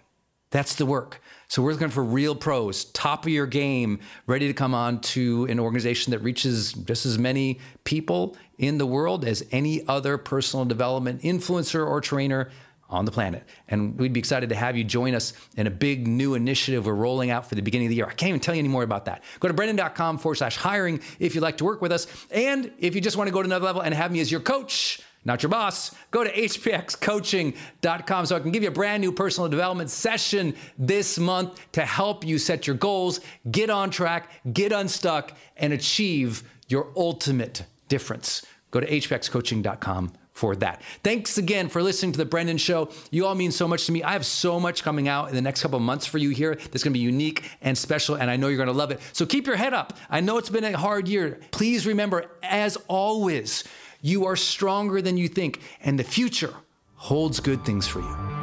That's 0.52 0.76
the 0.76 0.86
work. 0.86 1.20
So 1.48 1.62
we're 1.62 1.74
looking 1.74 1.90
for 1.90 2.04
real 2.04 2.36
pros, 2.36 2.86
top 2.86 3.26
of 3.26 3.32
your 3.32 3.48
game, 3.48 4.00
ready 4.28 4.48
to 4.48 4.54
come 4.54 4.74
on 4.74 5.02
to 5.02 5.46
an 5.46 5.60
organization 5.60 6.12
that 6.12 6.20
reaches 6.20 6.74
just 6.74 7.06
as 7.06 7.18
many 7.18 7.60
people 7.84 8.36
in 8.58 8.78
the 8.78 8.86
world 8.86 9.26
as 9.26 9.46
any 9.52 9.88
other 9.88 10.18
personal 10.18 10.66
development 10.66 11.22
influencer 11.22 11.86
or 11.86 12.02
trainer 12.02 12.52
on 12.94 13.06
the 13.06 13.12
planet. 13.12 13.44
And 13.68 14.00
we'd 14.00 14.14
be 14.14 14.20
excited 14.20 14.50
to 14.50 14.56
have 14.56 14.78
you 14.78 14.84
join 14.84 15.16
us 15.16 15.34
in 15.58 15.68
a 15.68 15.72
big 15.72 16.08
new 16.08 16.36
initiative 16.36 16.86
we're 16.86 16.94
rolling 16.94 17.32
out 17.32 17.48
for 17.48 17.56
the 17.56 17.62
beginning 17.62 17.88
of 17.88 17.90
the 17.90 17.96
year. 17.96 18.06
I 18.06 18.14
can't 18.14 18.30
even 18.30 18.40
tell 18.40 18.54
you 18.56 18.60
any 18.60 18.70
more 18.70 18.84
about 18.84 19.06
that. 19.06 19.24
Go 19.40 19.48
to 19.48 19.54
brendon.com 19.54 20.20
forward 20.20 20.36
slash 20.36 20.56
hiring 20.56 21.00
if 21.20 21.36
you'd 21.36 21.42
like 21.42 21.58
to 21.58 21.66
work 21.66 21.82
with 21.82 21.92
us. 21.92 22.08
And 22.32 22.72
if 22.78 22.96
you 22.96 23.02
just 23.02 23.18
want 23.18 23.28
to 23.28 23.34
go 23.34 23.42
to 23.42 23.48
another 23.48 23.66
level 23.66 23.82
and 23.82 23.94
have 23.94 24.12
me 24.12 24.20
as 24.20 24.32
your 24.32 24.42
coach, 24.42 25.02
not 25.26 25.42
your 25.42 25.50
boss, 25.50 25.96
go 26.12 26.24
to 26.24 26.32
hpxcoaching.com 26.32 28.26
so 28.26 28.36
I 28.36 28.40
can 28.40 28.52
give 28.52 28.62
you 28.62 28.70
a 28.70 28.74
brand 28.74 29.02
new 29.02 29.12
personal 29.12 29.50
development 29.50 29.90
session 29.90 30.56
this 30.78 31.18
month 31.18 31.60
to 31.74 31.86
help 31.86 32.26
you 32.26 32.38
set 32.38 32.68
your 32.68 32.76
goals, 32.76 33.22
get 33.50 33.70
on 33.70 33.90
track, 33.90 34.30
get 34.54 34.72
unstuck, 34.72 35.36
and 35.58 35.74
achieve 35.74 36.44
your 36.68 36.92
ultimate 36.96 37.64
difference. 37.88 38.46
Go 38.72 38.80
to 38.80 38.88
hpxcoaching.com 38.88 40.14
for 40.34 40.56
that. 40.58 40.82
Thanks 41.04 41.38
again 41.38 41.70
for 41.70 41.82
listening 41.82 42.12
to 42.12 42.18
the 42.18 42.26
Brendon 42.26 42.58
Show. 42.58 42.90
You 43.12 43.26
all 43.26 43.36
mean 43.36 43.52
so 43.52 43.68
much 43.68 43.86
to 43.86 43.92
me. 43.92 44.04
I 44.04 44.14
have 44.14 44.26
so 44.26 44.60
much 44.60 44.84
coming 44.84 45.08
out 45.08 45.30
in 45.30 45.36
the 45.36 45.42
next 45.42 45.62
couple 45.62 45.80
months 45.80 46.06
for 46.06 46.18
you 46.18 46.32
here 46.32 46.56
that's 46.56 46.84
going 46.84 46.92
to 46.92 47.00
be 47.00 47.00
unique 47.00 47.50
and 47.62 47.78
special, 47.78 48.16
and 48.16 48.30
I 48.30 48.36
know 48.36 48.48
you're 48.48 48.58
going 48.58 48.68
to 48.68 48.74
love 48.74 48.92
it. 48.92 49.00
So 49.14 49.26
keep 49.26 49.48
your 49.48 49.56
head 49.56 49.74
up. 49.74 49.98
I 50.10 50.20
know 50.20 50.38
it's 50.38 50.50
been 50.50 50.64
a 50.64 50.78
hard 50.78 51.08
year. 51.08 51.40
Please 51.52 51.86
remember, 51.86 52.26
as 52.42 52.78
always, 52.88 53.64
you 54.02 54.26
are 54.26 54.36
stronger 54.36 55.02
than 55.02 55.18
you 55.18 55.28
think, 55.28 55.62
and 55.82 55.98
the 55.98 56.04
future 56.04 56.54
holds 56.96 57.40
good 57.40 57.64
things 57.64 57.88
for 57.88 58.00
you. 58.00 58.43